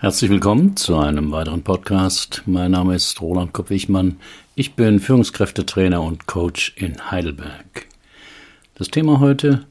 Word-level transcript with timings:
Herzlich 0.00 0.30
willkommen 0.30 0.76
zu 0.76 0.96
einem 0.96 1.32
weiteren 1.32 1.64
Podcast. 1.64 2.44
Mein 2.46 2.70
Name 2.70 2.94
ist 2.94 3.20
Roland 3.20 3.52
Kopp-Wichmann. 3.52 4.20
Ich 4.54 4.74
bin 4.74 5.00
Führungskräftetrainer 5.00 6.00
und 6.00 6.28
Coach 6.28 6.72
in 6.76 7.10
Heidelberg. 7.10 7.88
Das 8.76 8.86
Thema 8.90 9.18
heute: 9.18 9.66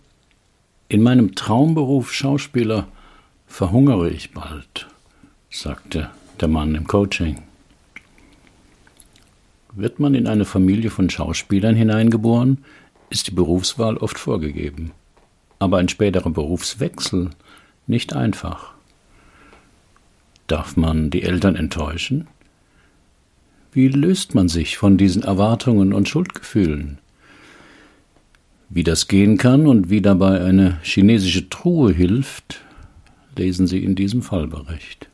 In 0.89 1.01
meinem 1.01 1.33
Traumberuf 1.35 2.11
Schauspieler 2.11 2.89
verhungere 3.47 4.09
ich 4.09 4.33
bald, 4.33 4.87
sagte 5.50 6.09
der 6.41 6.50
Mann 6.50 6.75
im 6.75 6.88
Coaching. 6.88 7.44
Wird 9.71 10.02
man 10.02 10.14
in 10.14 10.28
eine 10.28 10.44
Familie 10.44 10.89
von 10.89 11.09
Schauspielern 11.09 11.78
hineingeboren, 11.78 12.66
ist 13.09 13.28
die 13.28 13.32
Berufswahl 13.32 13.96
oft 13.96 14.20
vorgegeben. 14.20 14.91
Aber 15.59 15.78
ein 15.78 15.88
späterer 15.88 16.32
Berufswechsel 16.32 17.30
nicht 17.88 18.14
einfach. 18.14 18.77
Darf 20.48 20.77
man 20.77 21.09
die 21.09 21.23
Eltern 21.23 21.55
enttäuschen? 21.55 22.27
Wie 23.73 23.90
löst 23.90 24.34
man 24.34 24.48
sich 24.48 24.77
von 24.77 24.98
diesen 24.98 25.23
Erwartungen 25.23 25.94
und 25.94 26.08
Schuldgefühlen? 26.08 26.99
Wie 28.70 28.84
das 28.84 29.07
gehen 29.07 29.38
kann 29.38 29.68
und 29.68 29.90
wie 29.90 30.02
dabei 30.02 30.41
eine 30.41 30.80
chinesische 30.81 31.49
Truhe 31.49 31.94
hilft, 31.94 32.62
lesen 33.38 33.68
Sie 33.68 33.84
in 33.84 33.95
diesem 33.95 34.21
Fallbericht. 34.21 35.09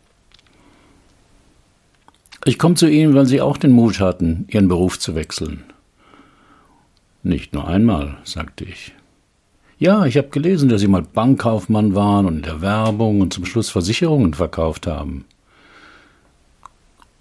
Ich 2.46 2.60
komme 2.60 2.76
zu 2.76 2.90
Ihnen, 2.90 3.16
weil 3.16 3.26
Sie 3.26 3.42
auch 3.42 3.58
den 3.58 3.72
Mut 3.72 4.00
hatten, 4.00 4.46
Ihren 4.50 4.68
Beruf 4.68 5.00
zu 5.00 5.16
wechseln. 5.16 5.64
Nicht 7.22 7.54
nur 7.54 7.68
einmal, 7.68 8.18
sagte 8.24 8.66
ich. 8.66 8.94
Ja, 9.80 10.06
ich 10.06 10.18
habe 10.18 10.30
gelesen, 10.30 10.70
dass 10.70 10.82
Sie 10.82 10.88
mal 10.88 11.02
Bankkaufmann 11.02 11.96
waren 11.96 12.26
und 12.26 12.38
in 12.38 12.42
der 12.44 12.62
Werbung 12.62 13.22
und 13.22 13.34
zum 13.34 13.46
Schluss 13.46 13.70
Versicherungen 13.70 14.34
verkauft 14.34 14.88
haben. 14.88 15.26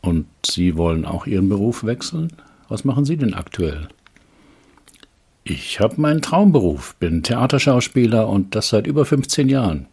Und 0.02 0.26
Sie 0.44 0.76
wollen 0.76 1.06
auch 1.06 1.26
Ihren 1.26 1.48
Beruf 1.48 1.84
wechseln? 1.84 2.32
Was 2.68 2.84
machen 2.84 3.04
Sie 3.04 3.16
denn 3.16 3.34
aktuell? 3.34 3.88
Ich 5.44 5.80
habe 5.80 6.00
meinen 6.00 6.22
Traumberuf, 6.22 6.94
bin 6.96 7.22
Theaterschauspieler 7.22 8.28
und 8.28 8.54
das 8.54 8.68
seit 8.68 8.86
über 8.86 9.04
15 9.04 9.48
Jahren. 9.48 9.86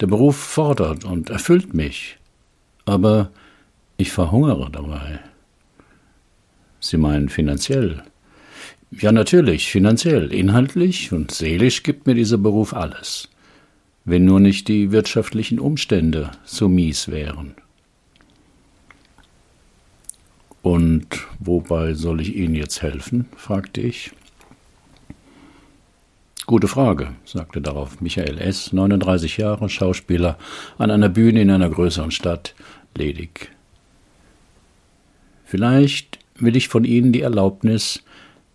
Der 0.00 0.06
Beruf 0.06 0.36
fordert 0.36 1.04
und 1.04 1.30
erfüllt 1.30 1.74
mich, 1.74 2.18
aber 2.84 3.30
ich 3.96 4.12
verhungere 4.12 4.70
dabei. 4.70 5.20
Sie 6.80 6.96
meinen 6.96 7.28
finanziell? 7.28 8.02
Ja, 8.90 9.12
natürlich, 9.12 9.70
finanziell, 9.70 10.32
inhaltlich 10.32 11.12
und 11.12 11.30
seelisch 11.30 11.82
gibt 11.82 12.06
mir 12.06 12.14
dieser 12.14 12.38
Beruf 12.38 12.72
alles, 12.74 13.28
wenn 14.04 14.24
nur 14.24 14.40
nicht 14.40 14.68
die 14.68 14.92
wirtschaftlichen 14.92 15.58
Umstände 15.58 16.30
so 16.44 16.68
mies 16.68 17.08
wären. 17.08 17.54
Und 20.68 21.26
wobei 21.38 21.94
soll 21.94 22.20
ich 22.20 22.36
Ihnen 22.36 22.54
jetzt 22.54 22.82
helfen? 22.82 23.24
fragte 23.38 23.80
ich. 23.80 24.10
Gute 26.44 26.68
Frage, 26.68 27.14
sagte 27.24 27.62
darauf 27.62 28.02
Michael 28.02 28.36
S., 28.36 28.74
39 28.74 29.38
Jahre, 29.38 29.70
Schauspieler, 29.70 30.36
an 30.76 30.90
einer 30.90 31.08
Bühne 31.08 31.40
in 31.40 31.50
einer 31.50 31.70
größeren 31.70 32.10
Stadt, 32.10 32.54
ledig. 32.94 33.50
Vielleicht 35.46 36.18
will 36.34 36.54
ich 36.54 36.68
von 36.68 36.84
Ihnen 36.84 37.12
die 37.12 37.22
Erlaubnis, 37.22 38.02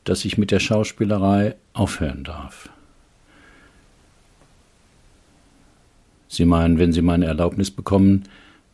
dass 0.03 0.23
ich 0.23 0.37
mit 0.37 0.51
der 0.51 0.59
Schauspielerei 0.59 1.55
aufhören 1.73 2.23
darf. 2.23 2.69
Sie 6.27 6.45
meinen, 6.45 6.77
wenn 6.77 6.93
Sie 6.93 7.01
meine 7.01 7.25
Erlaubnis 7.25 7.71
bekommen, 7.71 8.25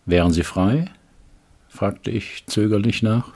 wären 0.05 0.33
Sie 0.33 0.43
frei? 0.43 0.91
Fragte 1.69 2.11
ich 2.11 2.43
zögerlich 2.47 3.01
nach. 3.03 3.31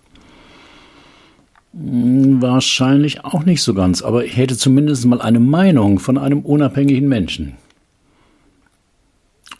Hm, 1.73 2.41
wahrscheinlich 2.41 3.23
auch 3.23 3.45
nicht 3.45 3.61
so 3.61 3.73
ganz, 3.73 4.01
aber 4.01 4.25
ich 4.25 4.35
hätte 4.35 4.57
zumindest 4.57 5.05
mal 5.05 5.21
eine 5.21 5.39
Meinung 5.39 5.99
von 5.99 6.17
einem 6.17 6.41
unabhängigen 6.41 7.07
Menschen. 7.07 7.55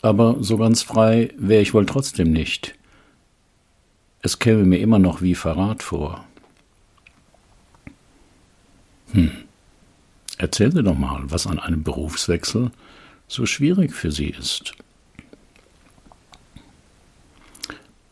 Aber 0.02 0.36
so 0.40 0.58
ganz 0.58 0.82
frei 0.82 1.30
wäre 1.38 1.62
ich 1.62 1.72
wohl 1.72 1.86
trotzdem 1.86 2.30
nicht. 2.30 2.74
Es 4.20 4.38
käme 4.38 4.64
mir 4.64 4.78
immer 4.78 4.98
noch 4.98 5.22
wie 5.22 5.34
Verrat 5.34 5.82
vor. 5.82 6.24
Hm. 9.12 9.30
Erzählen 10.36 10.72
Sie 10.72 10.82
doch 10.82 10.98
mal, 10.98 11.22
was 11.26 11.46
an 11.46 11.58
einem 11.58 11.84
Berufswechsel 11.84 12.70
so 13.28 13.46
schwierig 13.46 13.94
für 13.94 14.10
Sie 14.10 14.28
ist. 14.28 14.74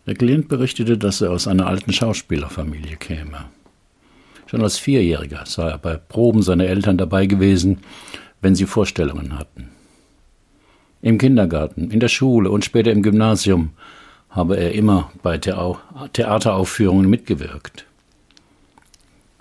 Der 0.06 0.14
Klient 0.14 0.48
berichtete, 0.48 0.98
dass 0.98 1.20
er 1.20 1.30
aus 1.30 1.46
einer 1.46 1.66
alten 1.66 1.92
Schauspielerfamilie 1.92 2.96
käme. 2.96 3.44
Schon 4.46 4.62
als 4.62 4.78
Vierjähriger 4.78 5.46
sei 5.46 5.68
er 5.68 5.78
bei 5.78 5.96
Proben 5.96 6.42
seiner 6.42 6.64
Eltern 6.64 6.98
dabei 6.98 7.26
gewesen, 7.26 7.78
wenn 8.40 8.54
sie 8.54 8.66
Vorstellungen 8.66 9.38
hatten. 9.38 9.70
Im 11.00 11.18
Kindergarten, 11.18 11.90
in 11.90 12.00
der 12.00 12.08
Schule 12.08 12.50
und 12.50 12.64
später 12.64 12.92
im 12.92 13.02
Gymnasium 13.02 13.70
habe 14.30 14.56
er 14.56 14.72
immer 14.72 15.10
bei 15.22 15.38
Theateraufführungen 15.38 17.08
mitgewirkt. 17.08 17.86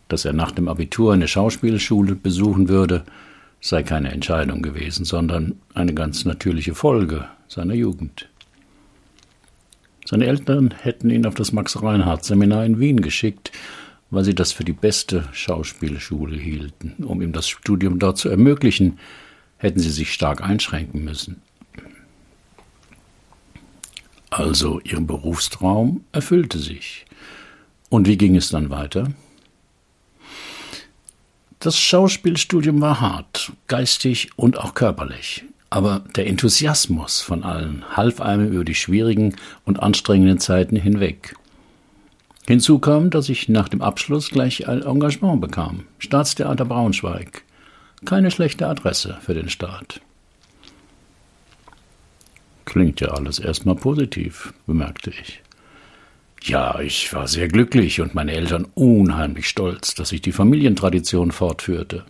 Dass 0.07 0.25
er 0.25 0.33
nach 0.33 0.51
dem 0.51 0.67
Abitur 0.67 1.13
eine 1.13 1.27
Schauspielschule 1.27 2.15
besuchen 2.15 2.67
würde, 2.67 3.03
sei 3.61 3.83
keine 3.83 4.11
Entscheidung 4.11 4.61
gewesen, 4.61 5.05
sondern 5.05 5.59
eine 5.73 5.93
ganz 5.93 6.25
natürliche 6.25 6.75
Folge 6.75 7.25
seiner 7.47 7.75
Jugend. 7.75 8.27
Seine 10.11 10.25
Eltern 10.25 10.71
hätten 10.71 11.09
ihn 11.09 11.25
auf 11.25 11.35
das 11.35 11.53
Max-Reinhardt-Seminar 11.53 12.65
in 12.65 12.81
Wien 12.81 13.01
geschickt, 13.01 13.53
weil 14.09 14.25
sie 14.25 14.35
das 14.35 14.51
für 14.51 14.65
die 14.65 14.73
beste 14.73 15.23
Schauspielschule 15.31 16.35
hielten. 16.35 17.05
Um 17.05 17.21
ihm 17.21 17.31
das 17.31 17.47
Studium 17.47 17.97
dort 17.97 18.17
zu 18.17 18.27
ermöglichen, 18.27 18.99
hätten 19.55 19.79
sie 19.79 19.89
sich 19.89 20.11
stark 20.11 20.41
einschränken 20.41 21.05
müssen. 21.05 21.41
Also 24.29 24.81
ihr 24.81 24.99
Berufstraum 24.99 26.03
erfüllte 26.11 26.59
sich. 26.59 27.05
Und 27.87 28.05
wie 28.05 28.17
ging 28.17 28.35
es 28.35 28.49
dann 28.49 28.69
weiter? 28.69 29.13
Das 31.59 31.79
Schauspielstudium 31.79 32.81
war 32.81 32.99
hart, 32.99 33.53
geistig 33.67 34.31
und 34.35 34.57
auch 34.57 34.73
körperlich. 34.73 35.45
Aber 35.71 36.03
der 36.17 36.27
Enthusiasmus 36.27 37.21
von 37.21 37.43
allen 37.43 37.85
half 37.95 38.19
einem 38.19 38.51
über 38.51 38.65
die 38.65 38.75
schwierigen 38.75 39.37
und 39.65 39.81
anstrengenden 39.81 40.37
Zeiten 40.37 40.75
hinweg. 40.75 41.35
Hinzu 42.45 42.79
kam, 42.79 43.09
dass 43.09 43.29
ich 43.29 43.47
nach 43.47 43.69
dem 43.69 43.81
Abschluss 43.81 44.29
gleich 44.29 44.67
ein 44.67 44.83
Engagement 44.83 45.39
bekam. 45.39 45.85
Staatstheater 45.97 46.65
Braunschweig. 46.65 47.43
Keine 48.03 48.31
schlechte 48.31 48.67
Adresse 48.67 49.17
für 49.21 49.33
den 49.33 49.47
Staat. 49.47 50.01
Klingt 52.65 52.99
ja 52.99 53.09
alles 53.09 53.39
erstmal 53.39 53.75
positiv, 53.75 54.53
bemerkte 54.67 55.11
ich. 55.11 55.41
Ja, 56.43 56.81
ich 56.81 57.13
war 57.13 57.27
sehr 57.27 57.47
glücklich 57.47 58.01
und 58.01 58.13
meine 58.13 58.33
Eltern 58.33 58.67
unheimlich 58.73 59.47
stolz, 59.47 59.95
dass 59.95 60.11
ich 60.11 60.21
die 60.21 60.31
Familientradition 60.33 61.31
fortführte. 61.31 62.03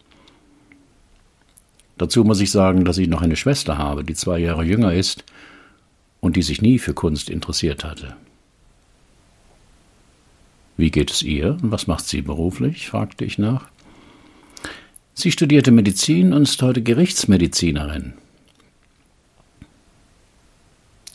Dazu 2.01 2.23
muss 2.23 2.41
ich 2.41 2.49
sagen, 2.49 2.83
dass 2.83 2.97
ich 2.97 3.07
noch 3.07 3.21
eine 3.21 3.35
Schwester 3.35 3.77
habe, 3.77 4.03
die 4.03 4.15
zwei 4.15 4.39
Jahre 4.39 4.63
jünger 4.63 4.91
ist 4.91 5.23
und 6.19 6.35
die 6.35 6.41
sich 6.41 6.59
nie 6.59 6.79
für 6.79 6.95
Kunst 6.95 7.29
interessiert 7.29 7.83
hatte. 7.83 8.15
Wie 10.77 10.89
geht 10.89 11.11
es 11.11 11.21
ihr 11.21 11.59
und 11.61 11.69
was 11.69 11.85
macht 11.85 12.07
sie 12.07 12.23
beruflich? 12.23 12.89
fragte 12.89 13.23
ich 13.23 13.37
nach. 13.37 13.69
Sie 15.13 15.31
studierte 15.31 15.69
Medizin 15.69 16.33
und 16.33 16.41
ist 16.41 16.59
heute 16.63 16.81
Gerichtsmedizinerin. 16.81 18.13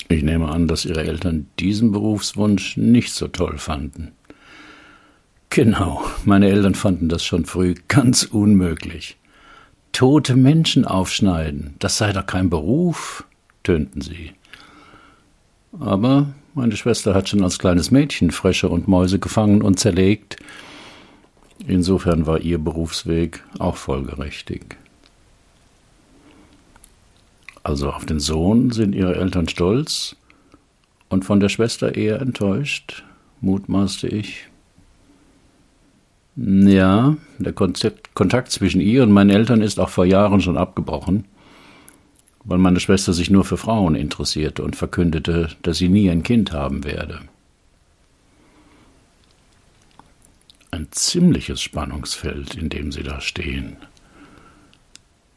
Ich 0.08 0.22
nehme 0.22 0.50
an, 0.50 0.68
dass 0.68 0.84
Ihre 0.84 1.02
Eltern 1.02 1.48
diesen 1.58 1.90
Berufswunsch 1.90 2.76
nicht 2.76 3.12
so 3.12 3.26
toll 3.26 3.58
fanden. 3.58 4.12
Genau, 5.50 6.04
meine 6.24 6.48
Eltern 6.48 6.76
fanden 6.76 7.08
das 7.08 7.24
schon 7.24 7.44
früh 7.44 7.74
ganz 7.88 8.22
unmöglich. 8.22 9.16
Tote 9.96 10.36
Menschen 10.36 10.84
aufschneiden, 10.84 11.72
das 11.78 11.96
sei 11.96 12.12
doch 12.12 12.26
kein 12.26 12.50
Beruf, 12.50 13.24
tönten 13.62 14.02
sie. 14.02 14.32
Aber 15.80 16.34
meine 16.52 16.76
Schwester 16.76 17.14
hat 17.14 17.30
schon 17.30 17.42
als 17.42 17.58
kleines 17.58 17.90
Mädchen 17.90 18.30
Frösche 18.30 18.68
und 18.68 18.88
Mäuse 18.88 19.18
gefangen 19.18 19.62
und 19.62 19.80
zerlegt. 19.80 20.36
Insofern 21.66 22.26
war 22.26 22.40
ihr 22.40 22.58
Berufsweg 22.58 23.42
auch 23.58 23.76
folgerichtig. 23.76 24.76
Also 27.62 27.90
auf 27.90 28.04
den 28.04 28.20
Sohn 28.20 28.72
sind 28.72 28.94
ihre 28.94 29.16
Eltern 29.16 29.48
stolz 29.48 30.14
und 31.08 31.24
von 31.24 31.40
der 31.40 31.48
Schwester 31.48 31.94
eher 31.94 32.20
enttäuscht, 32.20 33.02
mutmaßte 33.40 34.08
ich. 34.08 34.48
Ja, 36.36 37.16
der 37.38 37.54
Kontakt 37.54 38.52
zwischen 38.52 38.82
ihr 38.82 39.02
und 39.02 39.10
meinen 39.10 39.30
Eltern 39.30 39.62
ist 39.62 39.80
auch 39.80 39.88
vor 39.88 40.04
Jahren 40.04 40.42
schon 40.42 40.58
abgebrochen, 40.58 41.24
weil 42.44 42.58
meine 42.58 42.78
Schwester 42.78 43.14
sich 43.14 43.30
nur 43.30 43.44
für 43.44 43.56
Frauen 43.56 43.94
interessierte 43.94 44.62
und 44.62 44.76
verkündete, 44.76 45.48
dass 45.62 45.78
sie 45.78 45.88
nie 45.88 46.10
ein 46.10 46.22
Kind 46.22 46.52
haben 46.52 46.84
werde. 46.84 47.20
Ein 50.70 50.88
ziemliches 50.90 51.62
Spannungsfeld, 51.62 52.54
in 52.54 52.68
dem 52.68 52.92
sie 52.92 53.02
da 53.02 53.22
stehen. 53.22 53.78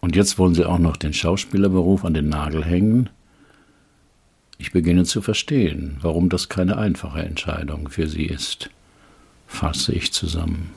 Und 0.02 0.18
jetzt 0.18 0.38
wollen 0.38 0.54
sie 0.54 0.66
auch 0.66 0.80
noch 0.80 0.98
den 0.98 1.14
Schauspielerberuf 1.14 2.04
an 2.04 2.14
den 2.14 2.28
Nagel 2.28 2.66
hängen? 2.66 3.10
Ich 4.58 4.74
beginne 4.74 5.06
zu 5.06 5.22
verstehen, 5.22 5.98
warum 6.02 6.28
das 6.28 6.50
keine 6.50 6.78
einfache 6.78 7.22
Entscheidung 7.22 7.88
für 7.88 8.08
sie 8.08 8.26
ist, 8.26 8.70
fasse 9.48 9.94
ich 9.94 10.12
zusammen. 10.12 10.74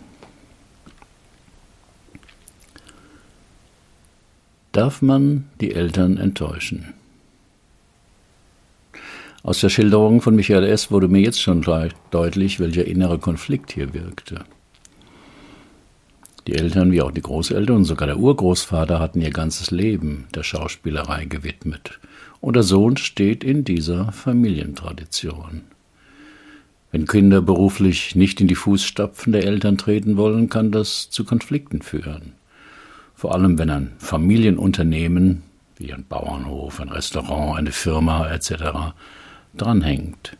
Darf 4.73 5.03
man 5.03 5.51
die 5.61 5.75
Eltern 5.75 6.17
enttäuschen? 6.17 6.95
Aus 9.43 9.61
der 9.61 9.69
Schilderung 9.69 10.23
von 10.23 10.35
Michael 10.35 10.65
S. 10.65 10.91
wurde 10.91 11.09
mir 11.09 11.21
jetzt 11.21 11.43
schon 11.43 11.63
deutlich, 12.11 12.59
welcher 12.59 12.87
innere 12.87 13.19
Konflikt 13.19 13.73
hier 13.73 13.93
wirkte. 13.93 14.47
Die 16.47 16.55
Eltern 16.55 16.91
wie 16.91 17.03
auch 17.03 17.11
die 17.11 17.21
Großeltern 17.21 17.77
und 17.77 17.85
sogar 17.85 18.07
der 18.07 18.17
Urgroßvater 18.17 18.99
hatten 18.99 19.21
ihr 19.21 19.31
ganzes 19.31 19.71
Leben 19.71 20.27
der 20.35 20.43
Schauspielerei 20.43 21.27
gewidmet. 21.27 22.01
Und 22.41 22.57
der 22.57 22.63
Sohn 22.63 22.97
steht 22.97 23.45
in 23.45 23.65
dieser 23.65 24.11
Familientradition. 24.13 25.63
Wenn 26.93 27.07
Kinder 27.07 27.43
beruflich 27.43 28.17
nicht 28.17 28.41
in 28.41 28.49
die 28.49 28.55
Fußstapfen 28.55 29.35
der 29.35 29.45
Eltern 29.45 29.77
treten 29.77 30.17
wollen, 30.17 30.49
kann 30.49 30.73
das 30.73 31.11
zu 31.11 31.25
Konflikten 31.25 31.83
führen. 31.83 32.33
Vor 33.23 33.33
allem 33.33 33.57
wenn 33.57 33.71
ein 33.71 33.93
Familienunternehmen, 33.99 35.45
wie 35.77 35.93
ein 35.93 36.05
Bauernhof, 36.09 36.81
ein 36.81 36.89
Restaurant, 36.89 37.57
eine 37.57 37.71
Firma 37.71 38.29
etc. 38.29 38.95
dranhängt 39.57 40.37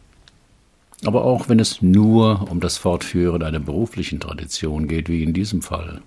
aber 1.05 1.25
auch 1.25 1.49
wenn 1.49 1.59
es 1.59 1.83
nur 1.83 2.51
um 2.51 2.61
das 2.61 2.79
Fortführen 2.79 3.43
einer 3.43 3.61
beruflichen 3.61 4.21
Tradition 4.21 4.87
geht, 4.87 5.09
wie 5.09 5.23
in 5.23 5.33
diesem 5.33 5.63
Fall. 5.63 6.01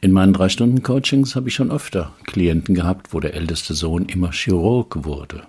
In 0.00 0.12
meinen 0.12 0.32
drei 0.32 0.48
Stunden 0.48 0.82
Coachings 0.82 1.36
habe 1.36 1.48
ich 1.48 1.54
schon 1.54 1.70
öfter 1.70 2.12
Klienten 2.24 2.74
gehabt, 2.74 3.12
wo 3.12 3.20
der 3.20 3.34
älteste 3.34 3.74
Sohn 3.74 4.06
immer 4.06 4.30
Chirurg 4.32 5.04
wurde. 5.04 5.42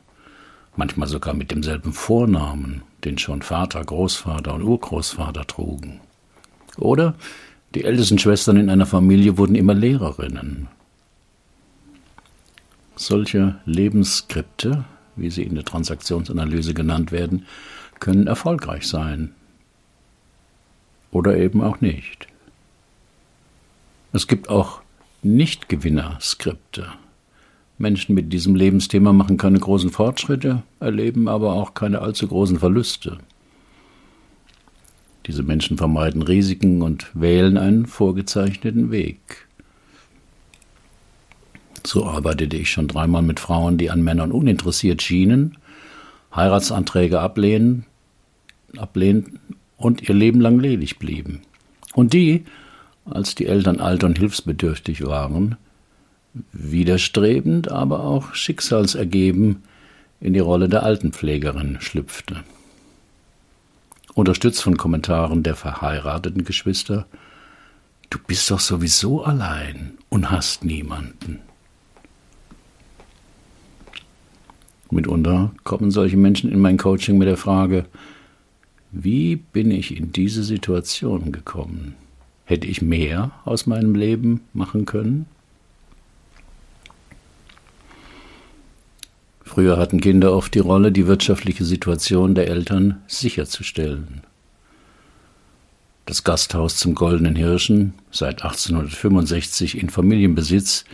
Manchmal 0.75 1.07
sogar 1.07 1.33
mit 1.33 1.51
demselben 1.51 1.93
Vornamen, 1.93 2.81
den 3.03 3.17
schon 3.17 3.41
Vater, 3.41 3.83
Großvater 3.83 4.53
und 4.53 4.63
Urgroßvater 4.63 5.47
trugen. 5.47 6.01
Oder 6.77 7.15
die 7.75 7.83
ältesten 7.83 8.19
Schwestern 8.19 8.57
in 8.57 8.69
einer 8.69 8.85
Familie 8.85 9.37
wurden 9.37 9.55
immer 9.55 9.73
Lehrerinnen. 9.73 10.67
Solche 12.95 13.55
Lebensskripte 13.65 14.85
wie 15.17 15.29
sie 15.29 15.43
in 15.43 15.55
der 15.55 15.65
Transaktionsanalyse 15.65 16.73
genannt 16.73 17.11
werden, 17.11 17.45
können 17.99 18.27
erfolgreich 18.27 18.87
sein. 18.87 19.33
Oder 21.11 21.37
eben 21.37 21.61
auch 21.61 21.81
nicht. 21.81 22.27
Es 24.13 24.27
gibt 24.27 24.49
auch 24.49 24.81
Nicht-Gewinner-Skripte. 25.23 26.87
Menschen 27.77 28.15
mit 28.15 28.31
diesem 28.33 28.55
Lebensthema 28.55 29.13
machen 29.13 29.37
keine 29.37 29.59
großen 29.59 29.89
Fortschritte, 29.89 30.63
erleben 30.79 31.27
aber 31.27 31.53
auch 31.53 31.73
keine 31.73 32.01
allzu 32.01 32.27
großen 32.27 32.59
Verluste. 32.59 33.17
Diese 35.27 35.43
Menschen 35.43 35.77
vermeiden 35.77 36.21
Risiken 36.21 36.81
und 36.81 37.07
wählen 37.13 37.57
einen 37.57 37.85
vorgezeichneten 37.85 38.91
Weg. 38.91 39.19
So 41.85 42.05
arbeitete 42.05 42.55
ich 42.55 42.69
schon 42.69 42.87
dreimal 42.87 43.21
mit 43.21 43.39
Frauen, 43.39 43.77
die 43.77 43.89
an 43.89 44.03
Männern 44.03 44.31
uninteressiert 44.31 45.01
schienen, 45.01 45.57
Heiratsanträge 46.33 47.19
ablehnen, 47.19 47.85
ablehnten 48.77 49.39
und 49.77 50.07
ihr 50.07 50.15
Leben 50.15 50.39
lang 50.39 50.59
ledig 50.59 50.97
blieben. 50.97 51.41
Und 51.93 52.13
die, 52.13 52.45
als 53.05 53.35
die 53.35 53.47
Eltern 53.47 53.79
alt 53.79 54.03
und 54.03 54.17
hilfsbedürftig 54.17 55.05
waren, 55.05 55.57
widerstrebend, 56.51 57.71
aber 57.71 58.01
auch 58.01 58.33
schicksalsergeben 58.33 59.63
in 60.19 60.33
die 60.33 60.39
Rolle 60.39 60.69
der 60.69 60.83
Altenpflegerin 60.83 61.77
schlüpfte. 61.79 62.43
Unterstützt 64.17 64.63
von 64.63 64.77
Kommentaren 64.77 65.43
der 65.43 65.55
verheirateten 65.55 66.43
Geschwister, 66.43 67.05
du 68.09 68.17
bist 68.25 68.49
doch 68.49 68.59
sowieso 68.59 69.23
allein 69.23 69.99
und 70.09 70.31
hast 70.31 70.65
niemanden. 70.65 71.41
Mitunter 74.89 75.51
kommen 75.63 75.91
solche 75.91 76.17
Menschen 76.17 76.51
in 76.51 76.59
mein 76.59 76.77
Coaching 76.77 77.19
mit 77.19 77.27
der 77.27 77.37
Frage, 77.37 77.85
wie 78.91 79.35
bin 79.35 79.69
ich 79.69 79.95
in 79.95 80.11
diese 80.13 80.41
Situation 80.41 81.31
gekommen? 81.31 81.93
Hätte 82.45 82.65
ich 82.65 82.81
mehr 82.81 83.29
aus 83.45 83.67
meinem 83.67 83.93
Leben 83.93 84.41
machen 84.51 84.85
können? 84.85 85.27
Früher 89.57 89.77
hatten 89.77 89.99
Kinder 89.99 90.33
oft 90.33 90.53
die 90.53 90.59
Rolle, 90.59 90.91
die 90.91 91.07
wirtschaftliche 91.07 91.65
Situation 91.65 92.35
der 92.35 92.47
Eltern 92.47 93.01
sicherzustellen. 93.07 94.21
Das 96.05 96.23
Gasthaus 96.23 96.77
zum 96.77 96.93
Goldenen 96.93 97.35
Hirschen, 97.35 97.95
seit 98.11 98.43
1865 98.43 99.81
in 99.81 99.89
Familienbesitz, 99.89 100.85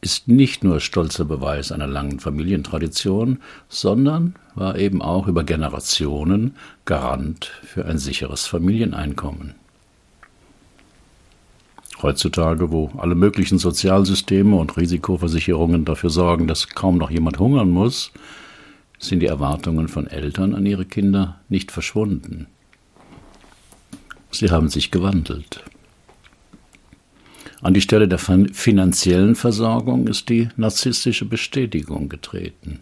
ist 0.00 0.28
nicht 0.28 0.64
nur 0.64 0.80
stolzer 0.80 1.26
Beweis 1.26 1.72
einer 1.72 1.86
langen 1.86 2.20
Familientradition, 2.20 3.38
sondern 3.68 4.34
war 4.54 4.78
eben 4.78 5.02
auch 5.02 5.26
über 5.26 5.44
Generationen 5.44 6.56
Garant 6.86 7.52
für 7.62 7.84
ein 7.84 7.98
sicheres 7.98 8.46
Familieneinkommen. 8.46 9.56
Heutzutage, 12.02 12.70
wo 12.70 12.90
alle 12.96 13.14
möglichen 13.14 13.58
Sozialsysteme 13.58 14.56
und 14.56 14.76
Risikoversicherungen 14.76 15.84
dafür 15.84 16.10
sorgen, 16.10 16.46
dass 16.46 16.68
kaum 16.68 16.96
noch 16.96 17.10
jemand 17.10 17.38
hungern 17.38 17.70
muss, 17.70 18.12
sind 18.98 19.20
die 19.20 19.26
Erwartungen 19.26 19.88
von 19.88 20.06
Eltern 20.06 20.54
an 20.54 20.66
ihre 20.66 20.84
Kinder 20.84 21.40
nicht 21.48 21.72
verschwunden. 21.72 22.46
Sie 24.30 24.50
haben 24.50 24.68
sich 24.68 24.90
gewandelt. 24.90 25.62
An 27.62 27.74
die 27.74 27.80
Stelle 27.82 28.08
der 28.08 28.18
finanziellen 28.18 29.34
Versorgung 29.34 30.06
ist 30.06 30.28
die 30.30 30.48
narzisstische 30.56 31.26
Bestätigung 31.26 32.08
getreten. 32.08 32.80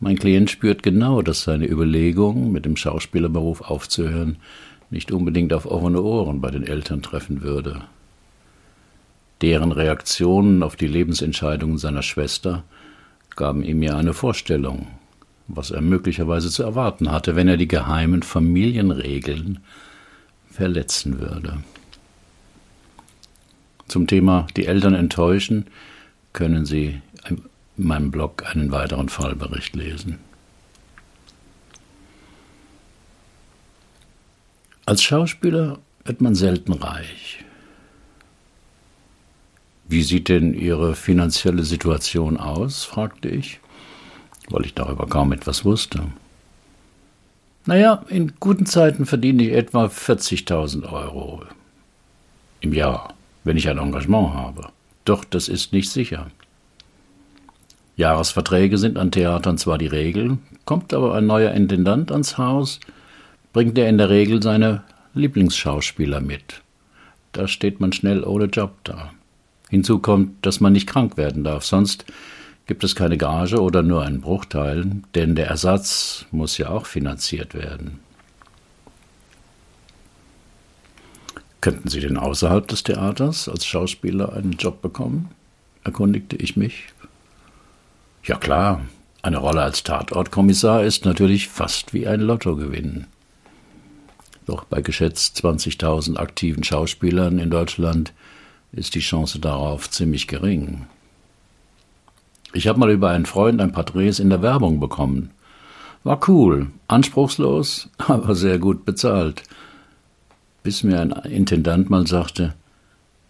Mein 0.00 0.18
Klient 0.18 0.50
spürt 0.50 0.82
genau, 0.82 1.22
dass 1.22 1.42
seine 1.42 1.68
Überlegung, 1.68 2.50
mit 2.50 2.64
dem 2.64 2.76
Schauspielerberuf 2.76 3.60
aufzuhören, 3.62 4.38
nicht 4.90 5.12
unbedingt 5.12 5.52
auf 5.52 5.66
offene 5.66 6.02
Ohren 6.02 6.40
bei 6.40 6.50
den 6.50 6.66
Eltern 6.66 7.02
treffen 7.02 7.42
würde. 7.42 7.82
Deren 9.40 9.72
Reaktionen 9.72 10.62
auf 10.62 10.76
die 10.76 10.86
Lebensentscheidungen 10.86 11.78
seiner 11.78 12.02
Schwester 12.02 12.64
gaben 13.36 13.62
ihm 13.62 13.82
ja 13.82 13.96
eine 13.96 14.14
Vorstellung, 14.14 14.88
was 15.46 15.70
er 15.70 15.80
möglicherweise 15.80 16.50
zu 16.50 16.62
erwarten 16.62 17.12
hatte, 17.12 17.36
wenn 17.36 17.48
er 17.48 17.56
die 17.56 17.68
geheimen 17.68 18.22
Familienregeln 18.22 19.60
verletzen 20.50 21.20
würde. 21.20 21.58
Zum 23.86 24.06
Thema 24.06 24.46
Die 24.56 24.66
Eltern 24.66 24.94
enttäuschen 24.94 25.66
können 26.32 26.66
Sie 26.66 27.00
in 27.28 27.42
meinem 27.76 28.10
Blog 28.10 28.44
einen 28.50 28.72
weiteren 28.72 29.08
Fallbericht 29.08 29.76
lesen. 29.76 30.18
Als 34.88 35.02
Schauspieler 35.02 35.80
wird 36.06 36.22
man 36.22 36.34
selten 36.34 36.72
reich. 36.72 37.44
Wie 39.86 40.02
sieht 40.02 40.30
denn 40.30 40.54
Ihre 40.54 40.94
finanzielle 40.94 41.64
Situation 41.64 42.38
aus? 42.38 42.84
fragte 42.84 43.28
ich, 43.28 43.60
weil 44.48 44.64
ich 44.64 44.72
darüber 44.72 45.06
kaum 45.06 45.32
etwas 45.32 45.66
wusste. 45.66 46.04
Naja, 47.66 48.02
in 48.08 48.32
guten 48.40 48.64
Zeiten 48.64 49.04
verdiene 49.04 49.42
ich 49.42 49.52
etwa 49.52 49.84
40.000 49.84 50.90
Euro 50.90 51.42
im 52.60 52.72
Jahr 52.72 53.12
wenn 53.44 53.58
ich 53.58 53.68
ein 53.68 53.76
Engagement 53.76 54.32
habe. 54.32 54.70
Doch 55.04 55.22
das 55.22 55.48
ist 55.48 55.74
nicht 55.74 55.90
sicher. 55.90 56.30
Jahresverträge 57.96 58.78
sind 58.78 58.96
an 58.96 59.10
Theatern 59.10 59.58
zwar 59.58 59.76
die 59.76 59.86
Regel, 59.86 60.38
kommt 60.64 60.94
aber 60.94 61.14
ein 61.14 61.26
neuer 61.26 61.52
Intendant 61.52 62.10
ans 62.10 62.38
Haus, 62.38 62.80
bringt 63.52 63.78
er 63.78 63.88
in 63.88 63.98
der 63.98 64.10
Regel 64.10 64.42
seine 64.42 64.82
Lieblingsschauspieler 65.14 66.20
mit. 66.20 66.62
Da 67.32 67.48
steht 67.48 67.80
man 67.80 67.92
schnell 67.92 68.24
ohne 68.24 68.46
Job 68.46 68.76
da. 68.84 69.12
Hinzu 69.68 69.98
kommt, 69.98 70.44
dass 70.46 70.60
man 70.60 70.72
nicht 70.72 70.86
krank 70.88 71.16
werden 71.16 71.44
darf, 71.44 71.64
sonst 71.64 72.06
gibt 72.66 72.84
es 72.84 72.94
keine 72.94 73.18
Gage 73.18 73.60
oder 73.60 73.82
nur 73.82 74.04
einen 74.04 74.20
Bruchteil, 74.20 74.90
denn 75.14 75.34
der 75.34 75.48
Ersatz 75.48 76.26
muss 76.30 76.58
ja 76.58 76.68
auch 76.68 76.86
finanziert 76.86 77.54
werden. 77.54 78.00
Könnten 81.60 81.88
Sie 81.88 82.00
denn 82.00 82.16
außerhalb 82.16 82.68
des 82.68 82.84
Theaters 82.84 83.48
als 83.48 83.66
Schauspieler 83.66 84.32
einen 84.32 84.52
Job 84.52 84.80
bekommen? 84.80 85.30
erkundigte 85.84 86.36
ich 86.36 86.56
mich. 86.56 86.84
Ja 88.24 88.36
klar, 88.36 88.82
eine 89.22 89.38
Rolle 89.38 89.62
als 89.62 89.82
Tatortkommissar 89.82 90.84
ist 90.84 91.04
natürlich 91.04 91.48
fast 91.48 91.94
wie 91.94 92.06
ein 92.06 92.20
Lottogewinn. 92.20 93.06
Doch 94.48 94.64
bei 94.64 94.80
geschätzt 94.80 95.44
20.000 95.44 96.16
aktiven 96.16 96.64
Schauspielern 96.64 97.38
in 97.38 97.50
Deutschland 97.50 98.14
ist 98.72 98.94
die 98.94 99.00
Chance 99.00 99.40
darauf 99.40 99.90
ziemlich 99.90 100.26
gering. 100.26 100.86
Ich 102.54 102.66
habe 102.66 102.78
mal 102.78 102.90
über 102.90 103.10
einen 103.10 103.26
Freund 103.26 103.60
ein 103.60 103.72
paar 103.72 103.84
Drehs 103.84 104.18
in 104.18 104.30
der 104.30 104.40
Werbung 104.40 104.80
bekommen. 104.80 105.32
War 106.02 106.26
cool, 106.28 106.68
anspruchslos, 106.86 107.90
aber 107.98 108.34
sehr 108.34 108.58
gut 108.58 108.86
bezahlt. 108.86 109.42
Bis 110.62 110.82
mir 110.82 110.98
ein 110.98 111.10
Intendant 111.10 111.90
mal 111.90 112.06
sagte, 112.06 112.54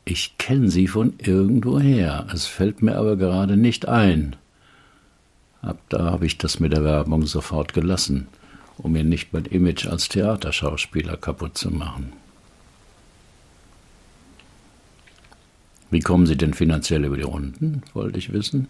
ich 0.04 0.38
kenne 0.38 0.70
Sie 0.70 0.86
von 0.86 1.14
irgendwoher, 1.18 2.28
es 2.32 2.46
fällt 2.46 2.80
mir 2.80 2.96
aber 2.96 3.16
gerade 3.16 3.56
nicht 3.56 3.88
ein. 3.88 4.36
Ab 5.62 5.80
da 5.88 6.12
habe 6.12 6.26
ich 6.26 6.38
das 6.38 6.60
mit 6.60 6.72
der 6.72 6.84
Werbung 6.84 7.26
sofort 7.26 7.74
gelassen, 7.74 8.28
um 8.78 8.92
mir 8.92 9.04
nicht 9.04 9.32
mein 9.32 9.44
Image 9.44 9.86
als 9.86 10.08
Theaterschauspieler 10.08 11.16
kaputt 11.16 11.58
zu 11.58 11.70
machen. 11.70 12.12
Wie 15.90 16.00
kommen 16.00 16.26
Sie 16.26 16.36
denn 16.36 16.54
finanziell 16.54 17.04
über 17.04 17.16
die 17.16 17.22
Runden, 17.22 17.82
wollte 17.94 18.18
ich 18.18 18.32
wissen. 18.32 18.68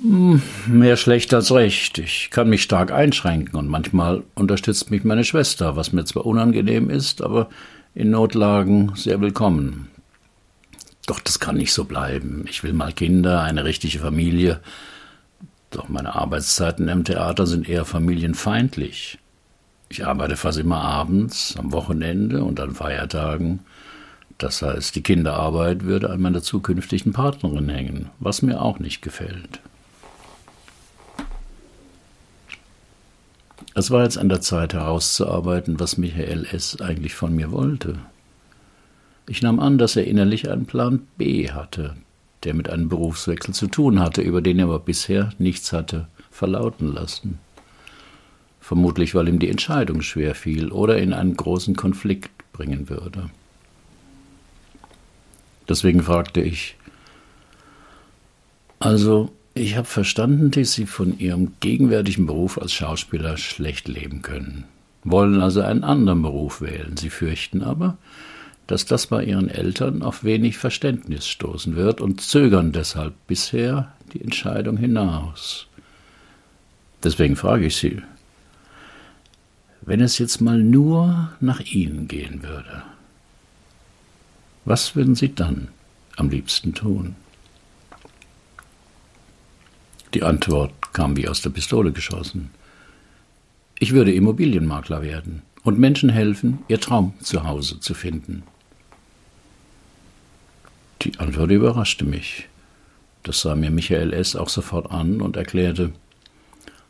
Hm, 0.00 0.42
mehr 0.66 0.96
schlecht 0.96 1.32
als 1.32 1.52
recht. 1.52 1.98
Ich 1.98 2.28
kann 2.30 2.48
mich 2.48 2.62
stark 2.62 2.92
einschränken 2.92 3.58
und 3.58 3.68
manchmal 3.68 4.22
unterstützt 4.34 4.90
mich 4.90 5.04
meine 5.04 5.24
Schwester, 5.24 5.76
was 5.76 5.92
mir 5.92 6.04
zwar 6.04 6.26
unangenehm 6.26 6.90
ist, 6.90 7.22
aber 7.22 7.48
in 7.94 8.10
Notlagen 8.10 8.92
sehr 8.94 9.20
willkommen. 9.20 9.88
Doch 11.06 11.20
das 11.20 11.38
kann 11.38 11.56
nicht 11.56 11.72
so 11.72 11.84
bleiben. 11.84 12.44
Ich 12.48 12.62
will 12.62 12.72
mal 12.72 12.92
Kinder, 12.92 13.42
eine 13.42 13.64
richtige 13.64 14.00
Familie. 14.00 14.60
Doch 15.70 15.88
meine 15.88 16.14
Arbeitszeiten 16.14 16.88
im 16.88 17.04
Theater 17.04 17.46
sind 17.46 17.68
eher 17.68 17.84
familienfeindlich. 17.84 19.18
Ich 19.88 20.06
arbeite 20.06 20.36
fast 20.36 20.58
immer 20.58 20.80
abends, 20.80 21.56
am 21.58 21.72
Wochenende 21.72 22.42
und 22.42 22.58
an 22.60 22.74
Feiertagen. 22.74 23.60
Das 24.38 24.62
heißt, 24.62 24.94
die 24.94 25.02
Kinderarbeit 25.02 25.84
würde 25.84 26.10
an 26.10 26.20
meiner 26.20 26.42
zukünftigen 26.42 27.12
Partnerin 27.12 27.68
hängen, 27.68 28.10
was 28.18 28.42
mir 28.42 28.60
auch 28.60 28.78
nicht 28.78 29.00
gefällt. 29.00 29.60
Es 33.74 33.90
war 33.90 34.04
jetzt 34.04 34.18
an 34.18 34.28
der 34.28 34.40
Zeit 34.40 34.72
herauszuarbeiten, 34.72 35.78
was 35.78 35.98
Michael 35.98 36.46
S. 36.50 36.80
eigentlich 36.80 37.14
von 37.14 37.34
mir 37.34 37.52
wollte. 37.52 37.98
Ich 39.28 39.42
nahm 39.42 39.60
an, 39.60 39.76
dass 39.76 39.96
er 39.96 40.06
innerlich 40.06 40.50
einen 40.50 40.66
Plan 40.66 41.06
B 41.18 41.50
hatte, 41.50 41.94
der 42.46 42.54
mit 42.54 42.70
einem 42.70 42.88
Berufswechsel 42.88 43.52
zu 43.52 43.66
tun 43.66 43.98
hatte, 43.98 44.22
über 44.22 44.40
den 44.40 44.60
er 44.60 44.66
aber 44.66 44.78
bisher 44.78 45.32
nichts 45.38 45.72
hatte 45.72 46.06
verlauten 46.30 46.94
lassen. 46.94 47.40
Vermutlich, 48.60 49.14
weil 49.14 49.28
ihm 49.28 49.40
die 49.40 49.50
Entscheidung 49.50 50.00
schwer 50.00 50.34
fiel 50.34 50.70
oder 50.70 50.98
in 50.98 51.12
einen 51.12 51.36
großen 51.36 51.74
Konflikt 51.74 52.30
bringen 52.52 52.88
würde. 52.88 53.30
Deswegen 55.68 56.02
fragte 56.02 56.40
ich, 56.40 56.76
also 58.78 59.32
ich 59.54 59.76
habe 59.76 59.86
verstanden, 59.86 60.52
dass 60.52 60.74
Sie 60.74 60.86
von 60.86 61.18
Ihrem 61.18 61.54
gegenwärtigen 61.60 62.26
Beruf 62.26 62.58
als 62.58 62.72
Schauspieler 62.72 63.36
schlecht 63.38 63.88
leben 63.88 64.22
können, 64.22 64.64
wollen 65.02 65.40
also 65.40 65.62
einen 65.62 65.82
anderen 65.82 66.22
Beruf 66.22 66.60
wählen. 66.60 66.96
Sie 66.96 67.10
fürchten 67.10 67.62
aber, 67.62 67.98
dass 68.66 68.84
das 68.84 69.06
bei 69.06 69.24
Ihren 69.24 69.48
Eltern 69.48 70.02
auf 70.02 70.24
wenig 70.24 70.58
Verständnis 70.58 71.26
stoßen 71.26 71.76
wird 71.76 72.00
und 72.00 72.20
zögern 72.20 72.72
deshalb 72.72 73.14
bisher 73.26 73.92
die 74.12 74.20
Entscheidung 74.20 74.76
hinaus. 74.76 75.66
Deswegen 77.02 77.36
frage 77.36 77.66
ich 77.66 77.76
Sie, 77.76 78.02
wenn 79.82 80.00
es 80.00 80.18
jetzt 80.18 80.40
mal 80.40 80.58
nur 80.58 81.30
nach 81.40 81.60
Ihnen 81.60 82.08
gehen 82.08 82.42
würde, 82.42 82.82
was 84.64 84.96
würden 84.96 85.14
Sie 85.14 85.32
dann 85.32 85.68
am 86.16 86.28
liebsten 86.28 86.74
tun? 86.74 87.14
Die 90.12 90.24
Antwort 90.24 90.72
kam 90.92 91.16
wie 91.16 91.28
aus 91.28 91.42
der 91.42 91.50
Pistole 91.50 91.92
geschossen. 91.92 92.50
Ich 93.78 93.92
würde 93.92 94.12
Immobilienmakler 94.12 95.02
werden 95.02 95.42
und 95.62 95.78
Menschen 95.78 96.08
helfen, 96.08 96.60
ihr 96.68 96.80
Traum 96.80 97.12
zu 97.20 97.44
Hause 97.44 97.78
zu 97.78 97.94
finden. 97.94 98.42
Die 101.06 101.20
Antwort 101.20 101.52
überraschte 101.52 102.04
mich. 102.04 102.48
Das 103.22 103.40
sah 103.40 103.54
mir 103.54 103.70
Michael 103.70 104.12
S. 104.12 104.34
auch 104.34 104.48
sofort 104.48 104.90
an 104.90 105.20
und 105.20 105.36
erklärte, 105.36 105.92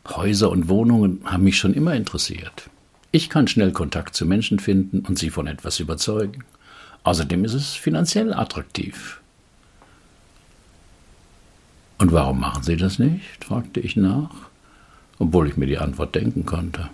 Häuser 0.07 0.49
und 0.49 0.69
Wohnungen 0.69 1.21
haben 1.23 1.43
mich 1.43 1.59
schon 1.59 1.75
immer 1.75 1.93
interessiert. 1.93 2.67
Ich 3.11 3.29
kann 3.29 3.47
schnell 3.47 3.71
Kontakt 3.73 4.15
zu 4.15 4.25
Menschen 4.25 4.57
finden 4.57 5.01
und 5.01 5.19
sie 5.19 5.29
von 5.29 5.45
etwas 5.45 5.79
überzeugen. 5.79 6.45
Außerdem 7.03 7.45
ist 7.45 7.53
es 7.53 7.75
finanziell 7.75 8.33
attraktiv. 8.33 9.21
Und 11.99 12.11
warum 12.11 12.39
machen 12.39 12.63
Sie 12.63 12.75
das 12.75 12.97
nicht? 12.97 13.45
fragte 13.45 13.81
ich 13.81 13.95
nach, 13.95 14.33
obwohl 15.19 15.47
ich 15.47 15.57
mir 15.57 15.67
die 15.67 15.77
Antwort 15.77 16.15
denken 16.15 16.43
konnte. 16.43 16.89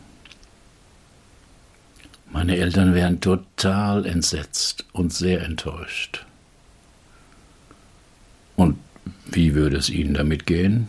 Meine 2.33 2.57
Eltern 2.57 2.93
wären 2.93 3.21
total 3.21 4.05
entsetzt 4.05 4.83
und 4.91 5.13
sehr 5.13 5.43
enttäuscht. 5.43 6.25
Und 8.55 8.77
wie 9.31 9.55
würde 9.55 9.77
es 9.77 9.89
Ihnen 9.89 10.13
damit 10.13 10.45
gehen? 10.45 10.87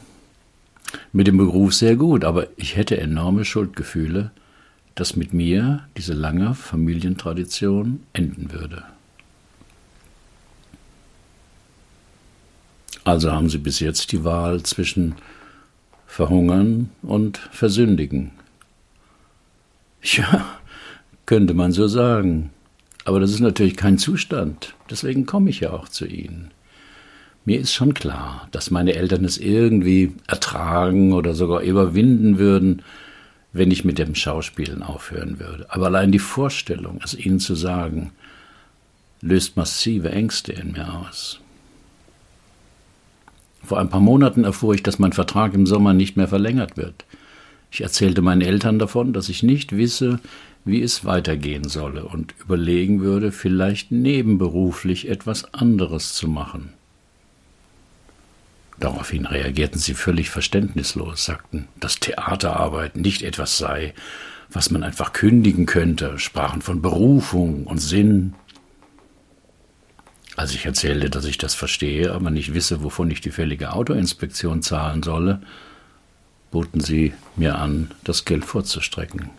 Mit 1.12 1.26
dem 1.26 1.37
Beruf 1.37 1.75
sehr 1.75 1.97
gut, 1.97 2.25
aber 2.25 2.49
ich 2.56 2.76
hätte 2.76 2.99
enorme 2.99 3.44
Schuldgefühle, 3.44 4.30
dass 4.94 5.16
mit 5.16 5.33
mir 5.33 5.88
diese 5.97 6.12
lange 6.12 6.54
Familientradition 6.54 8.00
enden 8.12 8.52
würde. 8.52 8.85
Also 13.04 13.33
haben 13.33 13.50
sie 13.50 13.59
bis 13.59 13.80
jetzt 13.80 14.12
die 14.12 14.25
Wahl 14.25 14.62
zwischen 14.62 15.16
verhungern 16.06 16.90
und 17.02 17.38
versündigen. 17.38 18.30
Ja, 20.02 20.59
könnte 21.26 21.54
man 21.54 21.73
so 21.73 21.87
sagen. 21.87 22.50
Aber 23.04 23.21
das 23.21 23.30
ist 23.30 23.40
natürlich 23.40 23.76
kein 23.76 23.99
Zustand. 23.99 24.75
Deswegen 24.90 25.26
komme 25.26 25.50
ich 25.50 25.61
ja 25.61 25.73
auch 25.73 25.88
zu 25.88 26.06
Ihnen. 26.06 26.50
Mir 27.44 27.60
ist 27.60 27.74
schon 27.74 27.92
klar, 27.92 28.48
dass 28.52 28.70
meine 28.70 28.94
Eltern 28.94 29.24
es 29.24 29.36
irgendwie 29.36 30.14
ertragen 30.26 31.12
oder 31.12 31.34
sogar 31.34 31.60
überwinden 31.60 32.38
würden, 32.38 32.82
wenn 33.52 33.70
ich 33.70 33.84
mit 33.84 33.98
dem 33.98 34.14
Schauspielen 34.14 34.82
aufhören 34.82 35.38
würde. 35.38 35.66
Aber 35.68 35.86
allein 35.86 36.10
die 36.10 36.18
Vorstellung, 36.18 37.00
es 37.04 37.14
ihnen 37.14 37.40
zu 37.40 37.54
sagen, 37.54 38.12
löst 39.20 39.56
massive 39.56 40.10
Ängste 40.10 40.52
in 40.52 40.72
mir 40.72 40.92
aus. 40.92 41.40
Vor 43.62 43.78
ein 43.78 43.88
paar 43.90 44.00
Monaten 44.00 44.44
erfuhr 44.44 44.74
ich, 44.74 44.82
dass 44.82 44.98
mein 44.98 45.12
Vertrag 45.12 45.54
im 45.54 45.66
Sommer 45.66 45.94
nicht 45.94 46.16
mehr 46.16 46.28
verlängert 46.28 46.76
wird. 46.76 47.04
Ich 47.70 47.80
erzählte 47.82 48.22
meinen 48.22 48.42
Eltern 48.42 48.78
davon, 48.78 49.12
dass 49.12 49.28
ich 49.28 49.42
nicht 49.42 49.76
wisse, 49.76 50.20
wie 50.64 50.82
es 50.82 51.04
weitergehen 51.04 51.68
solle 51.68 52.04
und 52.04 52.34
überlegen 52.40 53.00
würde, 53.00 53.32
vielleicht 53.32 53.90
nebenberuflich 53.90 55.08
etwas 55.08 55.52
anderes 55.52 56.14
zu 56.14 56.28
machen. 56.28 56.72
Daraufhin 58.78 59.26
reagierten 59.26 59.78
sie 59.78 59.95
völlig 59.95 60.31
verständnislos, 60.31 61.25
sagten, 61.25 61.69
dass 61.78 62.00
Theaterarbeit 62.00 62.97
nicht 62.97 63.23
etwas 63.23 63.57
sei, 63.57 63.95
was 64.50 64.71
man 64.71 64.83
einfach 64.83 65.12
kündigen 65.12 65.66
könnte, 65.66 66.19
sprachen 66.19 66.62
von 66.62 66.83
Berufung 66.83 67.66
und 67.66 67.78
Sinn. 67.78 68.35
Als 70.37 70.52
ich 70.54 70.66
erzählte, 70.66 71.11
dass 71.11 71.25
ich 71.25 71.38
das 71.38 71.54
verstehe, 71.54 72.12
aber 72.12 72.31
nicht 72.31 72.54
wisse, 72.54 72.83
wovon 72.83 73.11
ich 73.11 73.21
die 73.21 73.31
fällige 73.31 73.73
Autoinspektion 73.73 74.62
zahlen 74.62 75.02
solle, 75.02 75.40
boten 76.50 76.81
sie 76.81 77.14
mir 77.37 77.57
an, 77.57 77.93
das 78.02 78.25
Geld 78.25 78.45
vorzustrecken. 78.45 79.31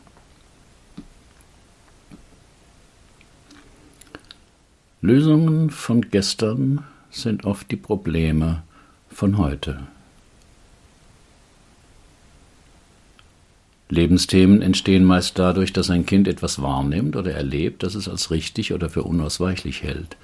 Lösungen 5.01 5.69
von 5.69 6.01
gestern 6.09 6.83
sind 7.11 7.45
oft 7.45 7.69
die 7.69 7.77
Probleme 7.77 8.63
von 9.15 9.39
heute. 9.39 9.87
Lebensthemen 13.89 14.61
entstehen 14.61 15.03
meist 15.03 15.39
dadurch, 15.39 15.73
dass 15.73 15.89
ein 15.89 16.05
Kind 16.05 16.27
etwas 16.27 16.61
wahrnimmt 16.61 17.15
oder 17.15 17.33
erlebt, 17.33 17.83
das 17.83 17.95
es 17.95 18.07
als 18.07 18.29
richtig 18.29 18.73
oder 18.73 18.89
für 18.89 19.03
unausweichlich 19.03 19.83
hält 19.83 20.17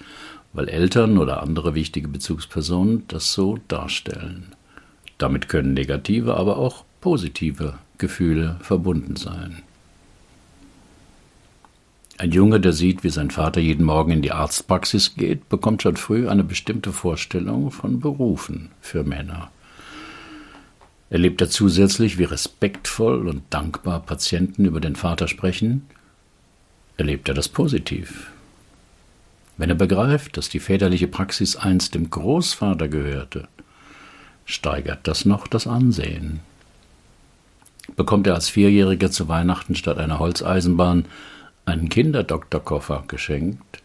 weil 0.53 0.67
Eltern 0.67 1.17
oder 1.17 1.41
andere 1.41 1.75
wichtige 1.75 2.07
Bezugspersonen 2.07 3.05
das 3.07 3.33
so 3.33 3.59
darstellen. 3.67 4.47
Damit 5.17 5.49
können 5.49 5.73
negative, 5.73 6.35
aber 6.35 6.57
auch 6.57 6.83
positive 6.99 7.75
Gefühle 7.97 8.57
verbunden 8.61 9.15
sein. 9.15 9.61
Ein 12.21 12.33
Junge, 12.33 12.59
der 12.59 12.71
sieht, 12.71 13.03
wie 13.03 13.09
sein 13.09 13.31
Vater 13.31 13.59
jeden 13.61 13.83
Morgen 13.83 14.11
in 14.11 14.21
die 14.21 14.31
Arztpraxis 14.31 15.15
geht, 15.15 15.49
bekommt 15.49 15.81
schon 15.81 15.97
früh 15.97 16.29
eine 16.29 16.43
bestimmte 16.43 16.91
Vorstellung 16.91 17.71
von 17.71 17.99
Berufen 17.99 18.69
für 18.79 19.03
Männer. 19.03 19.49
Erlebt 21.09 21.41
er 21.41 21.49
zusätzlich, 21.49 22.19
wie 22.19 22.25
respektvoll 22.25 23.27
und 23.27 23.41
dankbar 23.49 24.01
Patienten 24.01 24.65
über 24.65 24.79
den 24.79 24.95
Vater 24.95 25.27
sprechen, 25.27 25.87
erlebt 26.95 27.27
er 27.27 27.33
das 27.33 27.49
positiv. 27.49 28.29
Wenn 29.57 29.69
er 29.71 29.75
begreift, 29.75 30.37
dass 30.37 30.47
die 30.47 30.59
väterliche 30.59 31.07
Praxis 31.07 31.55
einst 31.55 31.95
dem 31.95 32.11
Großvater 32.11 32.87
gehörte, 32.87 33.47
steigert 34.45 35.07
das 35.07 35.25
noch 35.25 35.47
das 35.47 35.65
Ansehen. 35.65 36.41
Bekommt 37.95 38.27
er 38.27 38.35
als 38.35 38.47
Vierjähriger 38.47 39.09
zu 39.09 39.27
Weihnachten 39.27 39.73
statt 39.73 39.97
einer 39.97 40.19
Holzeisenbahn 40.19 41.05
einen 41.65 41.89
Kinderdoktorkoffer 41.89 43.03
geschenkt, 43.07 43.81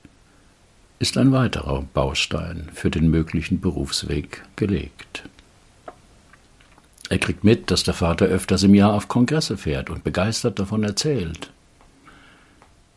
ist 0.98 1.18
ein 1.18 1.32
weiterer 1.32 1.82
Baustein 1.92 2.70
für 2.72 2.90
den 2.90 3.10
möglichen 3.10 3.60
Berufsweg 3.60 4.42
gelegt. 4.56 5.24
Er 7.08 7.18
kriegt 7.18 7.44
mit, 7.44 7.70
dass 7.70 7.84
der 7.84 7.94
Vater 7.94 8.26
öfters 8.26 8.62
im 8.62 8.74
Jahr 8.74 8.94
auf 8.94 9.08
Kongresse 9.08 9.56
fährt 9.56 9.90
und 9.90 10.04
begeistert 10.04 10.58
davon 10.58 10.82
erzählt. 10.82 11.50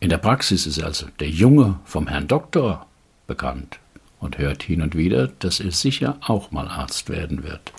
In 0.00 0.08
der 0.08 0.18
Praxis 0.18 0.66
ist 0.66 0.82
also 0.82 1.06
der 1.20 1.28
Junge 1.28 1.78
vom 1.84 2.08
Herrn 2.08 2.26
Doktor 2.26 2.86
bekannt 3.26 3.78
und 4.18 4.38
hört 4.38 4.62
hin 4.62 4.82
und 4.82 4.96
wieder, 4.96 5.28
dass 5.28 5.60
er 5.60 5.70
sicher 5.70 6.16
auch 6.20 6.50
mal 6.50 6.68
Arzt 6.68 7.08
werden 7.08 7.44
wird. 7.44 7.72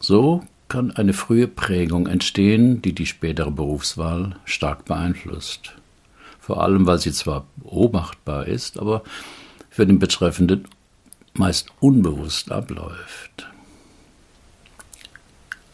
So 0.00 0.42
kann 0.70 0.92
eine 0.92 1.12
frühe 1.12 1.48
Prägung 1.48 2.06
entstehen, 2.06 2.80
die 2.80 2.94
die 2.94 3.04
spätere 3.04 3.50
Berufswahl 3.50 4.36
stark 4.46 4.86
beeinflusst. 4.86 5.74
Vor 6.38 6.62
allem, 6.62 6.86
weil 6.86 6.98
sie 6.98 7.12
zwar 7.12 7.46
beobachtbar 7.56 8.46
ist, 8.46 8.78
aber 8.78 9.02
für 9.68 9.86
den 9.86 9.98
Betreffenden 9.98 10.64
meist 11.34 11.68
unbewusst 11.80 12.50
abläuft. 12.50 13.48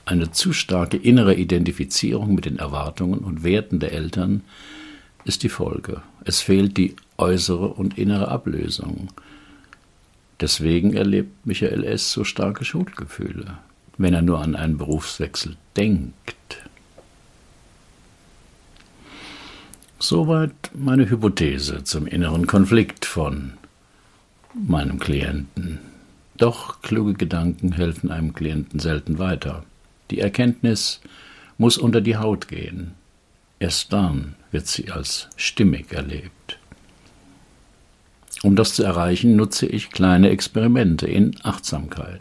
Eine 0.07 0.33
zu 0.33 0.53
starke 0.53 0.97
innere 0.97 1.35
Identifizierung 1.35 2.35
mit 2.35 2.45
den 2.45 2.59
Erwartungen 2.59 3.21
und 3.21 3.45
Werten 3.45 3.79
der 3.79 3.93
Eltern 3.93 4.43
ist 5.25 5.43
die 5.43 5.49
Folge. 5.49 6.03
Es 6.25 6.41
fehlt 6.41 6.77
die 6.77 6.97
äußere 7.19 7.69
und 7.69 7.99
innere 7.99 8.29
Ablösung. 8.29 9.09
Deswegen 10.41 10.95
erlebt 10.95 11.47
Michael 11.47 11.85
S. 11.85 12.13
so 12.13 12.25
starke 12.25 12.65
Schuldgefühle 12.65 13.59
wenn 13.99 14.15
er 14.15 14.23
nur 14.23 14.41
an 14.41 14.55
einen 14.55 14.79
Berufswechsel 14.79 15.57
denkt. 15.77 16.37
Soweit 19.99 20.71
meine 20.75 21.09
Hypothese 21.09 21.85
zum 21.85 22.07
inneren 22.07 22.47
Konflikt 22.47 23.07
von 23.07 23.55
meinem 24.55 24.99
Klienten. 24.99 25.81
Doch 26.37 26.83
kluge 26.83 27.15
Gedanken 27.15 27.73
helfen 27.73 28.11
einem 28.11 28.35
Klienten 28.35 28.79
selten 28.79 29.19
weiter. 29.19 29.65
Die 30.11 30.21
Erkenntnis 30.21 31.01
muss 31.59 31.79
unter 31.79 32.01
die 32.01 32.17
Haut 32.17 32.49
gehen. 32.49 32.93
Erst 33.59 33.93
dann 33.93 34.35
wird 34.51 34.67
sie 34.67 34.91
als 34.91 35.29
stimmig 35.37 35.93
erlebt. 35.93 36.59
Um 38.43 38.55
das 38.55 38.75
zu 38.75 38.83
erreichen, 38.83 39.35
nutze 39.35 39.67
ich 39.67 39.91
kleine 39.91 40.29
Experimente 40.29 41.07
in 41.07 41.35
Achtsamkeit. 41.43 42.21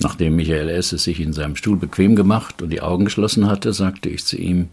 Nachdem 0.00 0.36
Michael 0.36 0.70
S. 0.70 0.92
es 0.92 1.04
sich 1.04 1.20
in 1.20 1.34
seinem 1.34 1.56
Stuhl 1.56 1.76
bequem 1.76 2.16
gemacht 2.16 2.62
und 2.62 2.70
die 2.70 2.80
Augen 2.80 3.04
geschlossen 3.04 3.46
hatte, 3.46 3.74
sagte 3.74 4.08
ich 4.08 4.24
zu 4.24 4.38
ihm, 4.38 4.70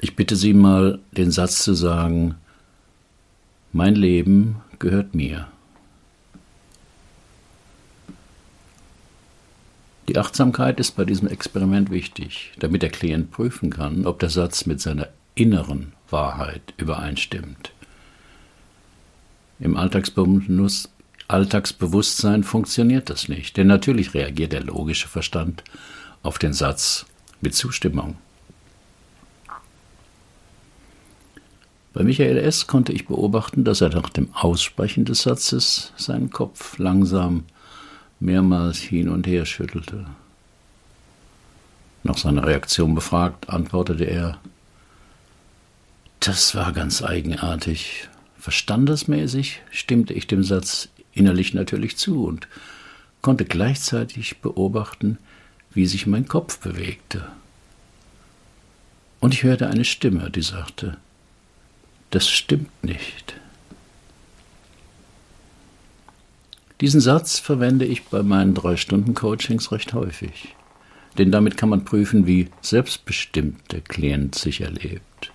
ich 0.00 0.16
bitte 0.16 0.36
Sie 0.36 0.54
mal, 0.54 1.00
den 1.12 1.32
Satz 1.32 1.62
zu 1.64 1.74
sagen, 1.74 2.36
mein 3.72 3.96
Leben 3.96 4.56
gehört 4.78 5.14
mir. 5.14 5.48
Die 10.08 10.16
Achtsamkeit 10.16 10.80
ist 10.80 10.92
bei 10.92 11.04
diesem 11.04 11.28
Experiment 11.28 11.90
wichtig, 11.90 12.52
damit 12.58 12.82
der 12.82 12.90
Klient 12.90 13.30
prüfen 13.30 13.70
kann, 13.70 14.06
ob 14.06 14.20
der 14.20 14.30
Satz 14.30 14.64
mit 14.64 14.80
seiner 14.80 15.08
inneren 15.34 15.92
Wahrheit 16.08 16.74
übereinstimmt. 16.78 17.72
Im 19.58 19.76
Alltagsbenuss 19.76 20.88
Alltagsbewusstsein 21.30 22.42
funktioniert 22.42 23.08
das 23.08 23.28
nicht, 23.28 23.56
denn 23.56 23.68
natürlich 23.68 24.14
reagiert 24.14 24.52
der 24.52 24.64
logische 24.64 25.06
Verstand 25.06 25.62
auf 26.24 26.40
den 26.40 26.52
Satz 26.52 27.06
mit 27.40 27.54
Zustimmung. 27.54 28.16
Bei 31.92 32.02
Michael 32.02 32.36
S. 32.36 32.66
konnte 32.66 32.92
ich 32.92 33.06
beobachten, 33.06 33.62
dass 33.62 33.80
er 33.80 33.90
nach 33.90 34.10
dem 34.10 34.34
Aussprechen 34.34 35.04
des 35.04 35.22
Satzes 35.22 35.92
seinen 35.96 36.30
Kopf 36.30 36.78
langsam 36.78 37.44
mehrmals 38.18 38.78
hin 38.78 39.08
und 39.08 39.24
her 39.28 39.46
schüttelte. 39.46 40.06
Nach 42.02 42.18
seiner 42.18 42.44
Reaktion 42.44 42.96
befragt, 42.96 43.50
antwortete 43.50 44.04
er 44.04 44.38
Das 46.18 46.56
war 46.56 46.72
ganz 46.72 47.04
eigenartig. 47.04 48.08
Verstandesmäßig 48.36 49.60
stimmte 49.70 50.14
ich 50.14 50.26
dem 50.26 50.42
Satz 50.42 50.88
innerlich 51.12 51.54
natürlich 51.54 51.96
zu 51.96 52.24
und 52.24 52.48
konnte 53.22 53.44
gleichzeitig 53.44 54.38
beobachten, 54.38 55.18
wie 55.72 55.86
sich 55.86 56.06
mein 56.06 56.26
Kopf 56.26 56.58
bewegte. 56.58 57.26
Und 59.20 59.34
ich 59.34 59.42
hörte 59.42 59.68
eine 59.68 59.84
Stimme, 59.84 60.30
die 60.30 60.42
sagte, 60.42 60.96
das 62.10 62.28
stimmt 62.28 62.82
nicht. 62.82 63.34
Diesen 66.80 67.00
Satz 67.00 67.38
verwende 67.38 67.84
ich 67.84 68.04
bei 68.04 68.22
meinen 68.22 68.54
drei 68.54 68.76
Stunden 68.76 69.14
Coachings 69.14 69.70
recht 69.70 69.92
häufig, 69.92 70.54
denn 71.18 71.30
damit 71.30 71.58
kann 71.58 71.68
man 71.68 71.84
prüfen, 71.84 72.26
wie 72.26 72.48
selbstbestimmt 72.62 73.70
der 73.70 73.82
Klient 73.82 74.34
sich 74.34 74.62
erlebt. 74.62 75.32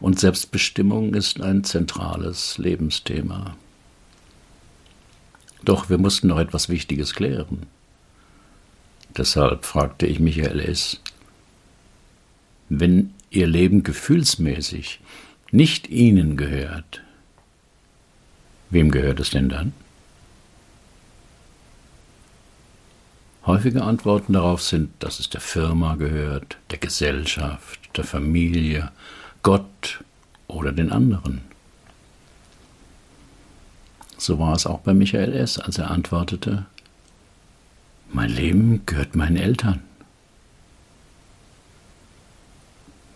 Und 0.00 0.18
Selbstbestimmung 0.18 1.14
ist 1.14 1.40
ein 1.40 1.62
zentrales 1.62 2.56
Lebensthema. 2.58 3.54
Doch 5.64 5.90
wir 5.90 5.98
mussten 5.98 6.28
noch 6.28 6.38
etwas 6.38 6.68
Wichtiges 6.68 7.14
klären. 7.14 7.66
Deshalb 9.16 9.64
fragte 9.64 10.06
ich 10.06 10.20
Michael 10.20 10.60
S., 10.60 11.00
wenn 12.68 13.12
Ihr 13.30 13.46
Leben 13.46 13.82
gefühlsmäßig 13.82 15.00
nicht 15.50 15.88
Ihnen 15.88 16.36
gehört, 16.36 17.02
wem 18.70 18.90
gehört 18.90 19.20
es 19.20 19.30
denn 19.30 19.48
dann? 19.48 19.72
Häufige 23.44 23.82
Antworten 23.82 24.32
darauf 24.32 24.62
sind, 24.62 24.90
dass 25.00 25.18
es 25.18 25.28
der 25.28 25.40
Firma 25.40 25.96
gehört, 25.96 26.56
der 26.70 26.78
Gesellschaft, 26.78 27.80
der 27.96 28.04
Familie, 28.04 28.92
Gott 29.42 30.02
oder 30.46 30.72
den 30.72 30.92
anderen. 30.92 31.51
So 34.22 34.38
war 34.38 34.54
es 34.54 34.66
auch 34.66 34.78
bei 34.78 34.94
Michael 34.94 35.32
S., 35.32 35.58
als 35.58 35.78
er 35.78 35.90
antwortete, 35.90 36.64
Mein 38.12 38.30
Leben 38.30 38.86
gehört 38.86 39.16
meinen 39.16 39.36
Eltern. 39.36 39.80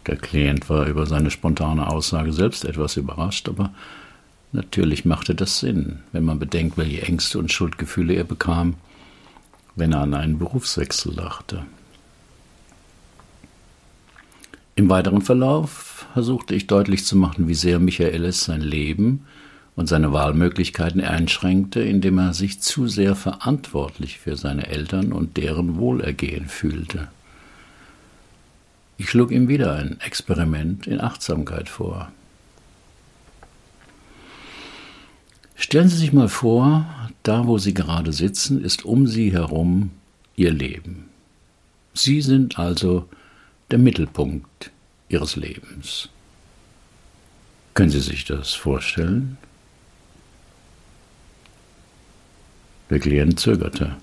Der 0.09 0.17
Klient 0.17 0.69
war 0.69 0.87
über 0.87 1.07
seine 1.07 1.31
spontane 1.31 1.87
Aussage 1.87 2.33
selbst 2.33 2.65
etwas 2.65 2.97
überrascht, 2.97 3.49
aber 3.49 3.73
natürlich 4.51 5.05
machte 5.05 5.37
das 5.37 5.61
Sinn, 5.61 6.01
wenn 6.11 6.25
man 6.25 6.41
bedenkt, 6.41 6.77
welche 6.77 7.03
Ängste 7.03 7.39
und 7.39 7.53
Schuldgefühle 7.53 8.15
er 8.15 8.25
bekam, 8.25 8.75
wenn 9.77 9.93
er 9.93 10.01
an 10.01 10.15
einen 10.15 10.41
Berufswechsel 10.41 11.15
dachte. 11.15 11.67
Im 14.75 14.91
weiteren 14.91 15.23
Verlauf 15.23 16.09
versuchte 16.15 16.57
ich 16.57 16.67
deutlich 16.67 17.05
zu 17.05 17.15
machen, 17.15 17.47
wie 17.47 17.55
sehr 17.55 17.79
Michael 17.79 18.25
S. 18.25 18.41
sein 18.41 18.61
Leben 18.61 19.25
und 19.77 19.89
seine 19.89 20.13
Wahlmöglichkeiten 20.13 21.03
einschränkte, 21.03 21.81
indem 21.81 22.19
er 22.19 22.33
sich 22.33 22.61
zu 22.61 22.89
sehr 22.89 23.15
verantwortlich 23.15 24.19
für 24.19 24.37
seine 24.37 24.67
Eltern 24.67 25.13
und 25.13 25.37
deren 25.37 25.77
Wohlergehen 25.77 26.49
fühlte. 26.49 27.09
Ich 28.97 29.11
schlug 29.11 29.31
ihm 29.31 29.49
wieder 29.49 29.75
ein 29.75 30.01
Experiment 30.01 30.87
in 30.87 31.01
Achtsamkeit 31.01 31.69
vor. 31.69 32.11
Stellen 35.55 35.89
Sie 35.89 35.99
sich 35.99 36.13
mal 36.13 36.29
vor, 36.29 36.87
da 37.23 37.47
wo 37.47 37.59
Sie 37.59 37.75
gerade 37.75 38.13
sitzen, 38.13 38.65
ist 38.65 38.85
um 38.85 39.07
Sie 39.07 39.33
herum 39.33 39.91
Ihr 40.37 40.53
Leben. 40.53 41.11
Sie 41.93 42.23
sind 42.23 42.59
also 42.59 43.09
der 43.71 43.79
Mittelpunkt 43.79 44.71
Ihres 45.09 45.37
Lebens. 45.37 46.09
Können 47.75 47.91
Sie 47.91 48.01
sich 48.01 48.25
das 48.25 48.55
vorstellen? 48.55 49.37
Der 52.91 53.01
zögerte. 53.37 53.97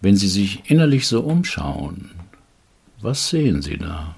Wenn 0.00 0.16
Sie 0.16 0.28
sich 0.28 0.70
innerlich 0.70 1.06
so 1.06 1.20
umschauen, 1.20 2.10
was 3.00 3.28
sehen 3.28 3.62
Sie 3.62 3.78
da? 3.78 4.16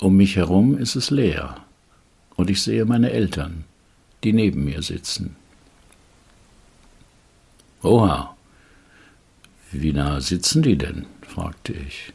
Um 0.00 0.16
mich 0.16 0.36
herum 0.36 0.76
ist 0.78 0.96
es 0.96 1.10
leer 1.10 1.56
und 2.36 2.50
ich 2.50 2.62
sehe 2.62 2.84
meine 2.84 3.10
Eltern, 3.10 3.64
die 4.22 4.32
neben 4.32 4.64
mir 4.64 4.82
sitzen. 4.82 5.36
Oha, 7.82 8.34
wie 9.70 9.92
nah 9.92 10.20
sitzen 10.20 10.62
die 10.62 10.78
denn? 10.78 11.06
fragte 11.26 11.72
ich. 11.72 12.12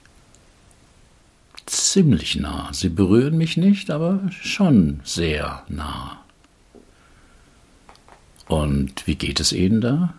Ziemlich 1.66 2.36
nah. 2.38 2.70
Sie 2.74 2.90
berühren 2.90 3.38
mich 3.38 3.58
nicht, 3.58 3.92
aber 3.92 4.22
schon 4.32 5.02
sehr 5.04 5.64
nah. 5.68 6.24
Und 8.50 9.06
wie 9.06 9.14
geht 9.14 9.40
es 9.40 9.54
Ihnen 9.54 9.80
da? 9.80 10.16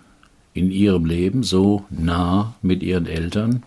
In 0.54 0.70
Ihrem 0.70 1.04
Leben 1.04 1.42
so 1.42 1.84
nah 1.90 2.54
mit 2.62 2.80
Ihren 2.82 3.06
Eltern? 3.06 3.64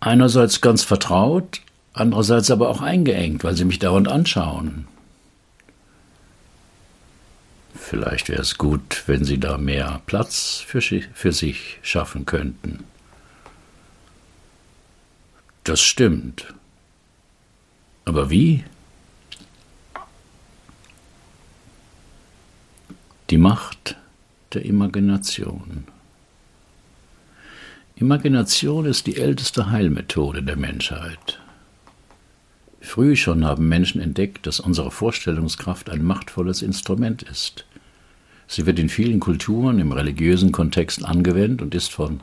Einerseits 0.00 0.62
ganz 0.62 0.84
vertraut, 0.84 1.60
andererseits 1.92 2.50
aber 2.50 2.70
auch 2.70 2.80
eingeengt, 2.80 3.44
weil 3.44 3.54
sie 3.54 3.66
mich 3.66 3.78
dauernd 3.78 4.08
anschauen. 4.08 4.88
Vielleicht 7.74 8.30
wäre 8.30 8.40
es 8.40 8.56
gut, 8.56 9.02
wenn 9.06 9.24
Sie 9.24 9.38
da 9.38 9.58
mehr 9.58 10.00
Platz 10.06 10.64
für, 10.66 10.80
für 10.80 11.32
sich 11.32 11.78
schaffen 11.82 12.24
könnten. 12.24 12.84
Das 15.64 15.80
stimmt. 15.82 16.54
Aber 18.06 18.30
wie? 18.30 18.64
Die 23.28 23.38
Macht 23.38 23.96
der 24.54 24.64
Imagination. 24.64 25.82
Imagination 27.96 28.86
ist 28.86 29.08
die 29.08 29.16
älteste 29.16 29.68
Heilmethode 29.68 30.44
der 30.44 30.54
Menschheit. 30.54 31.40
Früh 32.80 33.16
schon 33.16 33.44
haben 33.44 33.68
Menschen 33.68 34.00
entdeckt, 34.00 34.46
dass 34.46 34.60
unsere 34.60 34.92
Vorstellungskraft 34.92 35.90
ein 35.90 36.04
machtvolles 36.04 36.62
Instrument 36.62 37.24
ist. 37.24 37.64
Sie 38.46 38.64
wird 38.64 38.78
in 38.78 38.88
vielen 38.88 39.18
Kulturen 39.18 39.80
im 39.80 39.90
religiösen 39.90 40.52
Kontext 40.52 41.04
angewendet 41.04 41.62
und 41.62 41.74
ist 41.74 41.90
von 41.90 42.20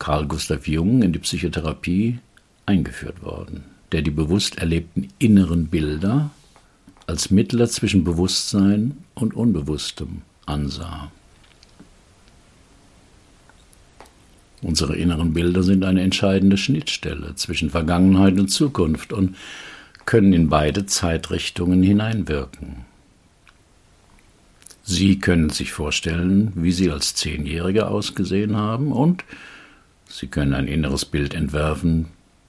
Carl 0.00 0.26
Gustav 0.26 0.66
Jung 0.66 1.02
in 1.02 1.12
die 1.12 1.20
Psychotherapie 1.20 2.18
eingeführt 2.66 3.22
worden, 3.22 3.62
der 3.92 4.02
die 4.02 4.10
bewusst 4.10 4.58
erlebten 4.58 5.10
inneren 5.20 5.68
Bilder 5.68 6.30
als 7.06 7.30
Mittler 7.30 7.68
zwischen 7.68 8.04
Bewusstsein 8.04 8.98
und 9.14 9.34
Unbewusstem 9.34 10.22
ansah. 10.44 11.10
Unsere 14.62 14.96
inneren 14.96 15.32
Bilder 15.32 15.62
sind 15.62 15.84
eine 15.84 16.02
entscheidende 16.02 16.56
Schnittstelle 16.56 17.34
zwischen 17.36 17.70
Vergangenheit 17.70 18.38
und 18.38 18.48
Zukunft 18.48 19.12
und 19.12 19.36
können 20.06 20.32
in 20.32 20.48
beide 20.48 20.86
Zeitrichtungen 20.86 21.82
hineinwirken. 21.82 22.84
Sie 24.82 25.18
können 25.18 25.50
sich 25.50 25.72
vorstellen, 25.72 26.52
wie 26.54 26.72
Sie 26.72 26.90
als 26.90 27.14
Zehnjährige 27.14 27.88
ausgesehen 27.88 28.56
haben 28.56 28.92
und 28.92 29.24
Sie 30.08 30.28
können 30.28 30.54
ein 30.54 30.68
inneres 30.68 31.04
Bild 31.04 31.34
entwerfen, 31.34 32.06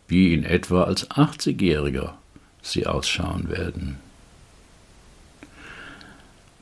wie 0.08 0.34
in 0.34 0.44
etwa 0.44 0.84
als 0.84 1.10
80-Jähriger 1.10 2.14
Sie 2.62 2.86
ausschauen 2.86 3.50
werden. 3.50 3.98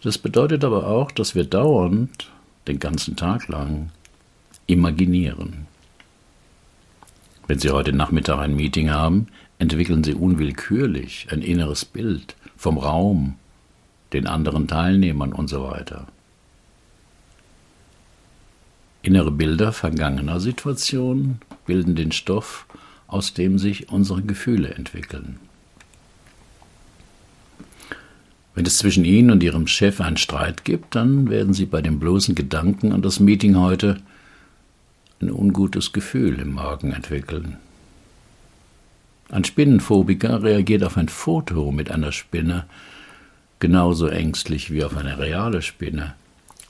Das 0.05 0.19
bedeutet 0.19 0.63
aber 0.63 0.85
auch, 0.85 1.09
dass 1.09 1.33
wir 1.33 1.45
dauernd, 1.45 2.29
den 2.67 2.77
ganzen 2.77 3.15
Tag 3.15 3.47
lang, 3.47 3.89
imaginieren. 4.67 5.65
Wenn 7.47 7.57
Sie 7.57 7.71
heute 7.71 7.91
Nachmittag 7.91 8.37
ein 8.37 8.55
Meeting 8.55 8.91
haben, 8.91 9.25
entwickeln 9.57 10.03
Sie 10.03 10.13
unwillkürlich 10.13 11.29
ein 11.31 11.41
inneres 11.41 11.85
Bild 11.85 12.35
vom 12.55 12.77
Raum, 12.77 13.33
den 14.13 14.27
anderen 14.27 14.67
Teilnehmern 14.67 15.33
und 15.33 15.47
so 15.47 15.63
weiter. 15.63 16.05
Innere 19.01 19.31
Bilder 19.31 19.73
vergangener 19.73 20.39
Situationen 20.39 21.41
bilden 21.65 21.95
den 21.95 22.11
Stoff, 22.11 22.67
aus 23.07 23.33
dem 23.33 23.57
sich 23.57 23.89
unsere 23.89 24.21
Gefühle 24.21 24.69
entwickeln. 24.75 25.39
Wenn 28.55 28.65
es 28.65 28.77
zwischen 28.77 29.03
Ihnen 29.03 29.31
und 29.31 29.43
Ihrem 29.43 29.67
Chef 29.67 29.99
einen 29.99 30.17
Streit 30.17 30.63
gibt, 30.63 30.95
dann 30.95 31.29
werden 31.29 31.53
Sie 31.53 31.65
bei 31.65 31.81
dem 31.81 31.99
bloßen 31.99 32.35
Gedanken 32.35 32.93
an 32.93 33.01
das 33.01 33.19
Meeting 33.19 33.57
heute 33.57 33.97
ein 35.21 35.29
ungutes 35.29 35.91
Gefühl 35.91 36.39
im 36.39 36.53
Magen 36.53 36.93
entwickeln. 36.93 37.57
Ein 39.29 39.43
Spinnenphobiker 39.43 40.43
reagiert 40.43 40.83
auf 40.83 40.97
ein 40.97 41.09
Foto 41.09 41.71
mit 41.71 41.91
einer 41.91 42.11
Spinne 42.11 42.65
genauso 43.59 44.07
ängstlich 44.07 44.71
wie 44.71 44.83
auf 44.83 44.95
eine 44.95 45.17
reale 45.17 45.61
Spinne, 45.61 46.13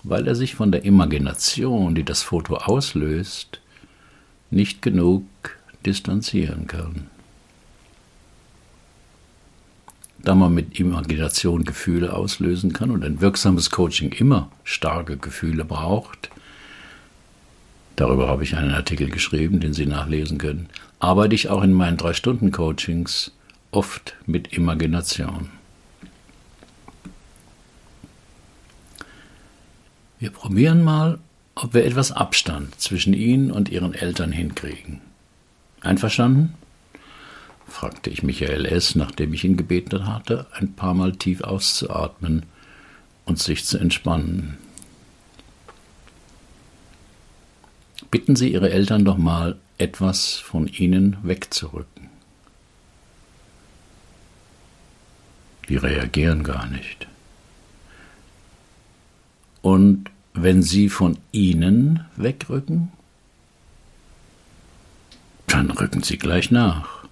weil 0.04 0.28
er 0.28 0.36
sich 0.36 0.56
von 0.56 0.71
der 0.71 0.86
Imagination, 0.86 1.93
die 1.93 2.04
das 2.04 2.24
Foto 2.24 2.56
auslöst, 2.56 3.60
nicht 4.50 4.82
genug 4.82 5.26
distanzieren 5.86 6.67
kann. 6.67 7.10
Da 10.25 10.35
man 10.35 10.53
mit 10.53 10.79
Imagination 10.79 11.63
Gefühle 11.63 12.13
auslösen 12.13 12.73
kann 12.73 12.91
und 12.91 13.05
ein 13.05 13.21
wirksames 13.21 13.69
Coaching 13.69 14.11
immer 14.11 14.51
starke 14.63 15.15
Gefühle 15.17 15.63
braucht, 15.63 16.29
Darüber 17.95 18.27
habe 18.27 18.43
ich 18.43 18.55
einen 18.57 18.73
Artikel 18.73 19.09
geschrieben, 19.09 19.59
den 19.59 19.73
Sie 19.73 19.85
nachlesen 19.85 20.38
können. 20.38 20.67
Arbeite 20.99 21.35
ich 21.35 21.49
auch 21.49 21.63
in 21.63 21.73
meinen 21.73 21.97
drei 21.97 22.13
Stunden 22.13 22.51
Coachings 22.51 23.31
oft 23.71 24.15
mit 24.25 24.53
Imagination. 24.53 25.49
Wir 30.19 30.31
probieren 30.31 30.83
mal, 30.83 31.19
ob 31.55 31.73
wir 31.73 31.85
etwas 31.85 32.11
Abstand 32.11 32.79
zwischen 32.79 33.13
Ihnen 33.13 33.51
und 33.51 33.69
Ihren 33.69 33.93
Eltern 33.93 34.31
hinkriegen. 34.31 35.01
Einverstanden? 35.81 36.53
Fragte 37.67 38.10
ich 38.10 38.23
Michael 38.23 38.65
S., 38.65 38.95
nachdem 38.95 39.34
ich 39.34 39.43
ihn 39.43 39.58
gebeten 39.58 40.08
hatte, 40.08 40.47
ein 40.54 40.73
paar 40.73 40.93
Mal 40.93 41.13
tief 41.15 41.41
auszuatmen 41.41 42.43
und 43.25 43.39
sich 43.39 43.65
zu 43.65 43.78
entspannen. 43.78 44.58
Bitten 48.12 48.36
Sie 48.36 48.54
Ihre 48.54 48.71
Eltern 48.71 49.04
doch 49.04 49.17
mal, 49.17 49.58
etwas 49.78 50.36
von 50.36 50.67
Ihnen 50.67 51.17
wegzurücken. 51.23 52.10
Die 55.67 55.78
reagieren 55.78 56.43
gar 56.43 56.67
nicht. 56.67 57.08
Und 59.62 60.12
wenn 60.34 60.62
Sie 60.62 60.89
von 60.89 61.17
Ihnen 61.32 62.06
wegrücken, 62.15 62.91
dann 65.47 65.71
rücken 65.71 66.04
Sie 66.04 66.17
gleich 66.17 66.51
nach. 66.51 67.04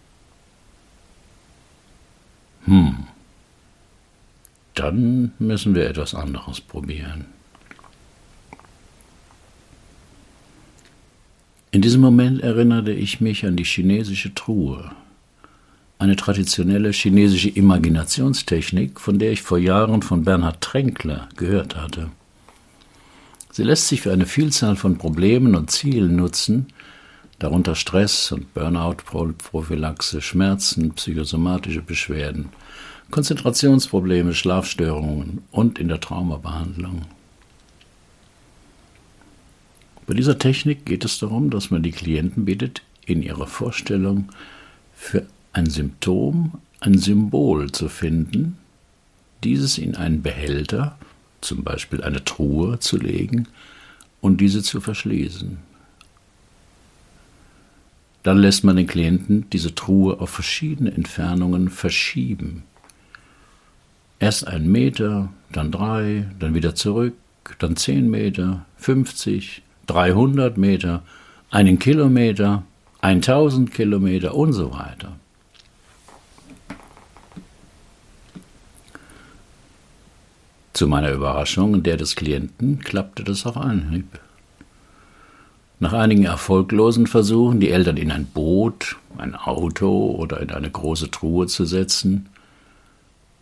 Hm, 2.65 3.08
dann 4.73 5.34
müssen 5.39 5.76
wir 5.76 5.89
etwas 5.89 6.15
anderes 6.15 6.62
probieren. 6.62 7.26
In 11.71 11.82
diesem 11.82 12.02
Moment 12.02 12.41
erinnerte 12.41 12.91
ich 12.91 13.19
mich 13.19 13.45
an 13.45 13.56
die 13.56 13.63
chinesische 13.63 14.34
Truhe, 14.36 14.91
eine 15.97 16.15
traditionelle 16.15 16.91
chinesische 16.91 17.49
Imaginationstechnik, 17.49 18.99
von 18.99 19.19
der 19.19 19.32
ich 19.32 19.41
vor 19.41 19.58
Jahren 19.58 20.02
von 20.02 20.23
Bernhard 20.23 20.62
Tränkler 20.62 21.30
gehört 21.36 21.76
hatte. 21.76 22.12
Sie 23.52 23.63
lässt 23.63 23.88
sich 23.88 24.02
für 24.02 24.12
eine 24.12 24.26
Vielzahl 24.26 24.76
von 24.76 24.97
Problemen 24.97 25.56
und 25.56 25.71
Zielen 25.71 26.15
nutzen, 26.15 26.67
darunter 27.39 27.76
Stress 27.76 28.32
und 28.32 28.54
Burnout-Prophylaxe, 28.54 30.22
Schmerzen, 30.22 30.93
psychosomatische 30.93 31.82
Beschwerden, 31.82 32.50
Konzentrationsprobleme, 33.12 34.34
Schlafstörungen 34.34 35.43
und 35.52 35.78
in 35.78 35.88
der 35.88 36.00
Traumabehandlung. 36.00 37.04
Bei 40.06 40.13
dieser 40.13 40.38
Technik 40.38 40.86
geht 40.86 41.06
es 41.06 41.19
darum, 41.19 41.50
dass 41.50 41.72
man 41.72 41.84
die 41.84 41.91
Klienten 41.91 42.46
bittet, 42.46 42.82
in 43.06 43.22
ihrer 43.22 43.48
Vorstellung 43.48 44.30
für 44.96 45.26
ein 45.52 45.69
Symptom 45.69 46.54
ein 46.80 46.98
Symbol 46.98 47.72
zu 47.72 47.88
finden, 47.89 48.58
dieses 49.43 49.78
in 49.78 49.96
einen 49.96 50.22
Behälter, 50.22 50.98
zum 51.41 51.63
Beispiel 51.63 52.04
eine 52.04 52.24
Truhe, 52.24 52.80
zu 52.80 52.98
legen 52.98 53.48
und 54.22 54.39
diese 54.41 54.63
zu 54.63 54.82
verschließen. 54.82 55.58
Dann 58.24 58.38
lässt 58.38 58.64
man 58.64 58.78
den 58.78 58.88
Klienten 58.88 59.50
diese 59.52 59.76
Truhe 59.76 60.20
auf 60.20 60.30
verschiedene 60.30 60.92
Entfernungen 60.92 61.70
verschieben. 61.70 62.64
Erst 64.20 64.48
ein 64.48 64.72
Meter, 64.72 65.30
dann 65.52 65.72
drei, 65.72 66.30
dann 66.40 66.56
wieder 66.56 66.74
zurück, 66.74 67.14
dann 67.60 67.76
zehn 67.76 68.10
Meter, 68.10 68.66
50, 68.78 69.62
300 69.88 70.58
Meter, 70.58 71.04
einen 71.52 71.78
Kilometer, 71.78 72.64
1000 73.02 73.74
Kilometer 73.74 74.34
und 74.34 74.54
so 74.54 74.72
weiter. 74.72 75.18
Zu 80.72 80.88
meiner 80.88 81.12
Überraschung 81.12 81.74
und 81.74 81.86
der 81.86 81.98
des 81.98 82.16
Klienten 82.16 82.80
klappte 82.80 83.26
das 83.26 83.46
auf 83.46 83.58
Anhieb. 83.58 84.23
Nach 85.84 85.91
einigen 85.91 86.24
erfolglosen 86.24 87.08
Versuchen, 87.08 87.60
die 87.60 87.69
Eltern 87.69 87.98
in 87.98 88.10
ein 88.10 88.26
Boot, 88.26 88.96
ein 89.17 89.36
Auto 89.36 90.15
oder 90.15 90.39
in 90.39 90.50
eine 90.50 90.72
große 90.72 91.12
Truhe 91.12 91.48
zu 91.48 91.65
setzen, 91.65 92.30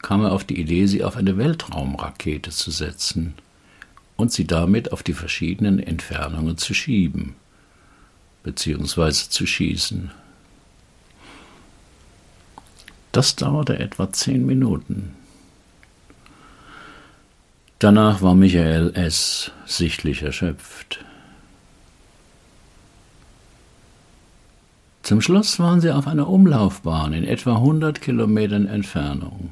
kam 0.01 0.23
er 0.23 0.31
auf 0.31 0.43
die 0.43 0.59
Idee, 0.59 0.87
sie 0.87 1.03
auf 1.03 1.17
eine 1.17 1.37
Weltraumrakete 1.37 2.49
zu 2.49 2.71
setzen 2.71 3.35
und 4.17 4.31
sie 4.31 4.47
damit 4.47 4.91
auf 4.91 5.03
die 5.03 5.13
verschiedenen 5.13 5.77
Entfernungen 5.77 6.57
zu 6.57 6.73
schieben 6.73 7.35
bzw. 8.41 9.11
zu 9.11 9.45
schießen. 9.45 10.09
Das 13.11 13.35
dauerte 13.35 13.77
etwa 13.77 14.11
zehn 14.11 14.47
Minuten. 14.47 15.13
Danach 17.77 18.23
war 18.23 18.33
Michael 18.33 18.95
S. 18.95 19.51
sichtlich 19.67 20.23
erschöpft. 20.23 21.05
Zum 25.11 25.19
Schluss 25.19 25.59
waren 25.59 25.81
sie 25.81 25.93
auf 25.93 26.07
einer 26.07 26.29
Umlaufbahn 26.29 27.11
in 27.11 27.25
etwa 27.25 27.55
100 27.55 27.99
Kilometern 27.99 28.65
Entfernung. 28.65 29.51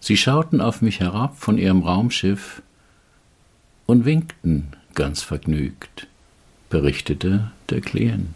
Sie 0.00 0.16
schauten 0.16 0.62
auf 0.62 0.80
mich 0.80 1.00
herab 1.00 1.36
von 1.36 1.58
ihrem 1.58 1.82
Raumschiff 1.82 2.62
und 3.84 4.06
winkten 4.06 4.68
ganz 4.94 5.20
vergnügt, 5.20 6.06
berichtete 6.70 7.50
der 7.68 7.82
Klient. 7.82 8.34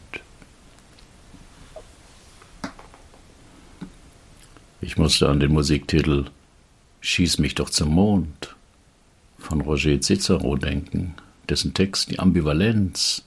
Ich 4.83 4.99
musste 4.99 5.31
an 5.31 5.41
den 5.41 5.55
Musiktitel 5.55 6.27
Schieß 7.01 7.39
mich 7.39 7.55
doch 7.55 7.71
zum 7.71 7.89
Mond 7.89 8.55
von 9.39 9.63
Roger 9.63 9.99
Cicero 10.03 10.57
denken, 10.57 11.15
dessen 11.49 11.73
Text 11.73 12.11
die 12.11 12.19
Ambivalenz 12.19 13.25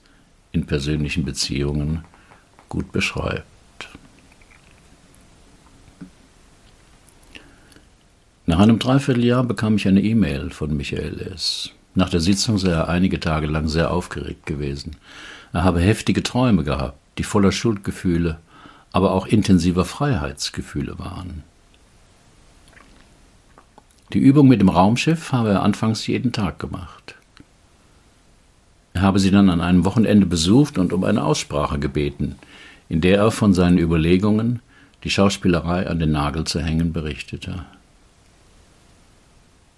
in 0.51 0.65
persönlichen 0.65 1.25
Beziehungen 1.25 2.03
gut 2.69 2.91
beschreibt. 2.91 3.45
Nach 8.45 8.59
einem 8.59 8.79
Dreivierteljahr 8.79 9.43
bekam 9.43 9.75
ich 9.75 9.87
eine 9.87 10.01
E-Mail 10.01 10.49
von 10.49 10.75
Michael 10.75 11.19
S. 11.33 11.71
Nach 11.95 12.09
der 12.09 12.19
Sitzung 12.19 12.57
sei 12.57 12.71
er 12.71 12.89
einige 12.89 13.19
Tage 13.19 13.47
lang 13.47 13.67
sehr 13.67 13.91
aufgeregt 13.91 14.45
gewesen. 14.45 14.95
Er 15.53 15.63
habe 15.63 15.79
heftige 15.79 16.23
Träume 16.23 16.63
gehabt, 16.63 16.97
die 17.17 17.23
voller 17.23 17.51
Schuldgefühle, 17.51 18.39
aber 18.91 19.11
auch 19.11 19.27
intensiver 19.27 19.85
Freiheitsgefühle 19.85 20.99
waren. 20.99 21.43
Die 24.13 24.19
Übung 24.19 24.47
mit 24.49 24.59
dem 24.59 24.69
Raumschiff 24.69 25.31
habe 25.31 25.51
er 25.51 25.63
anfangs 25.63 26.07
jeden 26.07 26.33
Tag 26.33 26.59
gemacht. 26.59 27.00
Habe 29.01 29.19
sie 29.19 29.31
dann 29.31 29.49
an 29.49 29.61
einem 29.61 29.83
Wochenende 29.83 30.25
besucht 30.25 30.77
und 30.77 30.93
um 30.93 31.03
eine 31.03 31.23
Aussprache 31.23 31.79
gebeten, 31.79 32.35
in 32.87 33.01
der 33.01 33.17
er 33.17 33.31
von 33.31 33.53
seinen 33.53 33.77
Überlegungen, 33.77 34.61
die 35.03 35.09
Schauspielerei 35.09 35.87
an 35.87 35.99
den 35.99 36.11
Nagel 36.11 36.43
zu 36.43 36.61
hängen, 36.61 36.93
berichtete. 36.93 37.65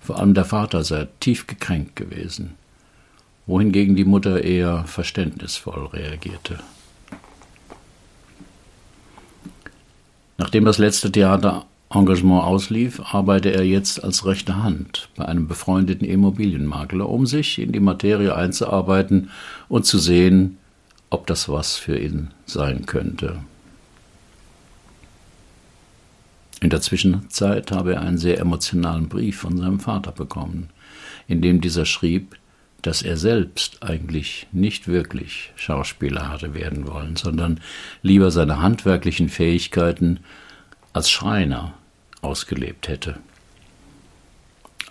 Vor 0.01 0.19
allem 0.19 0.33
der 0.33 0.43
Vater 0.43 0.83
sei 0.83 1.07
tief 1.21 1.47
gekränkt 1.47 1.95
gewesen, 1.95 2.55
wohingegen 3.45 3.95
die 3.95 4.03
Mutter 4.03 4.43
eher 4.43 4.83
verständnisvoll 4.83 5.85
reagierte. 5.87 6.59
Nachdem 10.37 10.65
das 10.65 10.77
letzte 10.77 11.09
Theaterengagement 11.93 12.43
auslief, 12.43 12.99
arbeite 13.13 13.53
er 13.53 13.63
jetzt 13.63 14.03
als 14.03 14.25
rechte 14.25 14.63
Hand 14.63 15.09
bei 15.15 15.25
einem 15.25 15.47
befreundeten 15.47 16.07
Immobilienmakler, 16.07 17.07
um 17.07 17.27
sich 17.27 17.59
in 17.59 17.71
die 17.71 17.79
Materie 17.79 18.35
einzuarbeiten 18.35 19.29
und 19.69 19.85
zu 19.85 19.99
sehen, 19.99 20.57
ob 21.11 21.27
das 21.27 21.49
was 21.49 21.75
für 21.75 21.95
ihn 21.95 22.31
sein 22.47 22.87
könnte. 22.87 23.43
In 26.61 26.71
der 26.71 26.81
Zwischenzeit 26.81 27.71
habe 27.71 27.93
er 27.93 28.01
einen 28.01 28.17
sehr 28.17 28.39
emotionalen 28.39 29.07
Brief 29.07 29.37
von 29.37 29.55
seinem 29.57 29.79
Vater 29.79 30.13
bekommen, 30.13 30.69
in 31.27 31.43
dem 31.43 31.61
dieser 31.61 31.85
schrieb, 31.85 32.35
dass 32.81 33.03
er 33.03 33.17
selbst 33.17 33.83
eigentlich 33.83 34.47
nicht 34.51 34.87
wirklich 34.87 35.51
Schauspieler 35.55 36.29
hatte 36.29 36.55
werden 36.55 36.87
wollen, 36.87 37.17
sondern 37.17 37.59
lieber 38.01 38.31
seine 38.31 38.63
handwerklichen 38.63 39.29
Fähigkeiten 39.29 40.21
als 40.91 41.11
Schreiner 41.11 41.75
ausgelebt 42.23 42.87
hätte. 42.87 43.17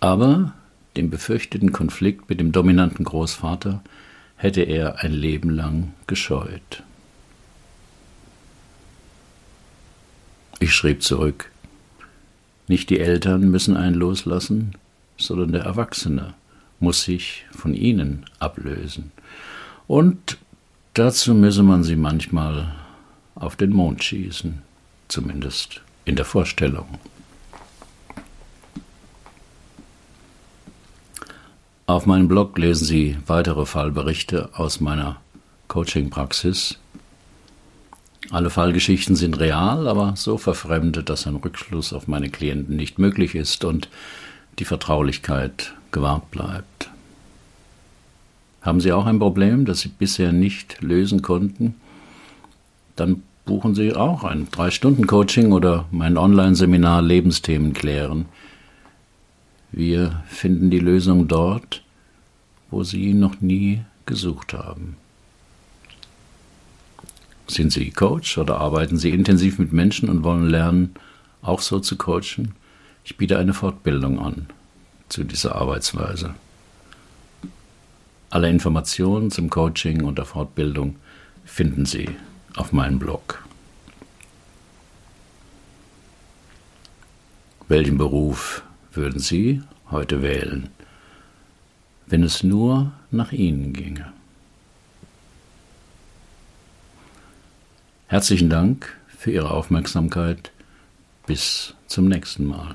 Aber 0.01 0.53
den 0.97 1.11
befürchteten 1.11 1.73
Konflikt 1.73 2.29
mit 2.29 2.41
dem 2.41 2.53
dominanten 2.53 3.05
Großvater 3.05 3.83
hätte 4.37 4.63
er 4.63 5.01
ein 5.01 5.13
Leben 5.13 5.51
lang 5.51 5.93
gescheut. 6.07 6.83
Ich 10.59 10.75
schrieb 10.75 11.03
zurück, 11.03 11.51
nicht 12.69 12.91
die 12.91 13.01
Eltern 13.01 13.51
müssen 13.51 13.77
einen 13.77 13.95
loslassen, 13.95 14.73
sondern 15.17 15.53
der 15.53 15.63
Erwachsene 15.63 16.35
muss 16.81 17.03
sich 17.03 17.47
von 17.53 17.75
ihnen 17.75 18.27
ablösen. 18.39 19.13
Und 19.87 20.39
dazu 20.95 21.35
müsse 21.35 21.63
man 21.63 21.85
sie 21.85 21.97
manchmal 21.97 22.75
auf 23.35 23.57
den 23.57 23.71
Mond 23.71 24.03
schießen, 24.05 24.63
zumindest 25.09 25.81
in 26.05 26.17
der 26.17 26.25
Vorstellung. 26.25 26.87
Auf 31.87 32.07
meinem 32.07 32.29
Blog 32.29 32.57
lesen 32.59 32.85
Sie 32.85 33.19
weitere 33.27 33.67
Fallberichte 33.67 34.51
aus 34.55 34.81
meiner 34.81 35.17
Coaching-Praxis 35.69 36.79
alle 38.33 38.49
Fallgeschichten 38.49 39.15
sind 39.15 39.39
real, 39.41 39.87
aber 39.87 40.15
so 40.17 40.39
verfremdet, 40.39 41.11
dass 41.11 41.27
ein 41.27 41.37
Rückschluss 41.37 41.93
auf 41.93 42.09
meine 42.09 42.31
Klienten 42.31 42.77
nicht 42.77 42.99
möglich 42.99 43.35
ist 43.35 43.65
und 43.65 43.91
die 44.59 44.65
Vertraulichkeit 44.65 45.75
gewahrt 45.91 46.31
bleibt. 46.31 46.91
Haben 48.63 48.81
Sie 48.81 48.93
auch 48.93 49.05
ein 49.05 49.19
Problem, 49.19 49.67
das 49.67 49.81
Sie 49.81 49.89
bisher 49.89 50.33
nicht 50.33 50.81
lösen 50.81 51.21
konnten? 51.21 51.75
Dann 52.97 53.23
buchen 53.45 53.75
Sie 53.75 53.93
auch 53.93 54.25
ein 54.25 54.49
Drei-Stunden-Coaching 54.51 55.53
oder 55.53 55.85
mein 55.91 56.17
Online-Seminar 56.17 57.03
Lebensthemen 57.03 57.75
klären. 57.75 58.27
Wir 59.73 60.23
finden 60.29 60.71
die 60.71 60.79
Lösung 60.79 61.29
dort, 61.29 61.83
wo 62.71 62.85
Sie 62.85 63.15
noch 63.15 63.41
nie 63.41 63.83
gesucht 64.05 64.53
haben. 64.53 64.97
Sind 67.49 67.73
Sie 67.73 67.91
Coach 67.91 68.37
oder 68.37 68.59
arbeiten 68.59 68.99
Sie 68.99 69.11
intensiv 69.11 69.59
mit 69.59 69.73
Menschen 69.73 70.11
und 70.11 70.25
wollen 70.25 70.49
lernen, 70.49 70.95
auch 71.41 71.61
so 71.61 71.81
zu 71.81 71.97
coachen? 71.97 72.55
Ich 73.05 73.17
biete 73.17 73.39
eine 73.39 73.55
Fortbildung 73.55 74.21
an 74.21 74.47
zu 75.09 75.25
dieser 75.25 75.57
Arbeitsweise. 75.57 76.35
Alle 78.29 78.49
Informationen 78.51 79.31
zum 79.31 79.51
Coaching 79.51 80.05
und 80.05 80.19
der 80.19 80.25
Fortbildung 80.27 80.97
finden 81.45 81.87
Sie 81.87 82.09
auf 82.57 82.73
meinem 82.73 82.99
Blog. 82.99 83.43
Welchen 87.69 87.97
Beruf 87.99 88.63
würden 88.93 89.19
Sie 89.19 89.63
heute 89.91 90.23
wählen, 90.23 90.69
wenn 92.07 92.23
es 92.23 92.43
nur 92.43 92.93
nach 93.11 93.33
Ihnen 93.33 93.73
ginge? 93.73 94.13
Herzlichen 98.07 98.51
Dank 98.51 98.95
für 99.09 99.31
Ihre 99.31 99.51
Aufmerksamkeit. 99.51 100.51
Bis 101.27 101.75
zum 101.87 102.09
nächsten 102.09 102.45
Mal. 102.45 102.75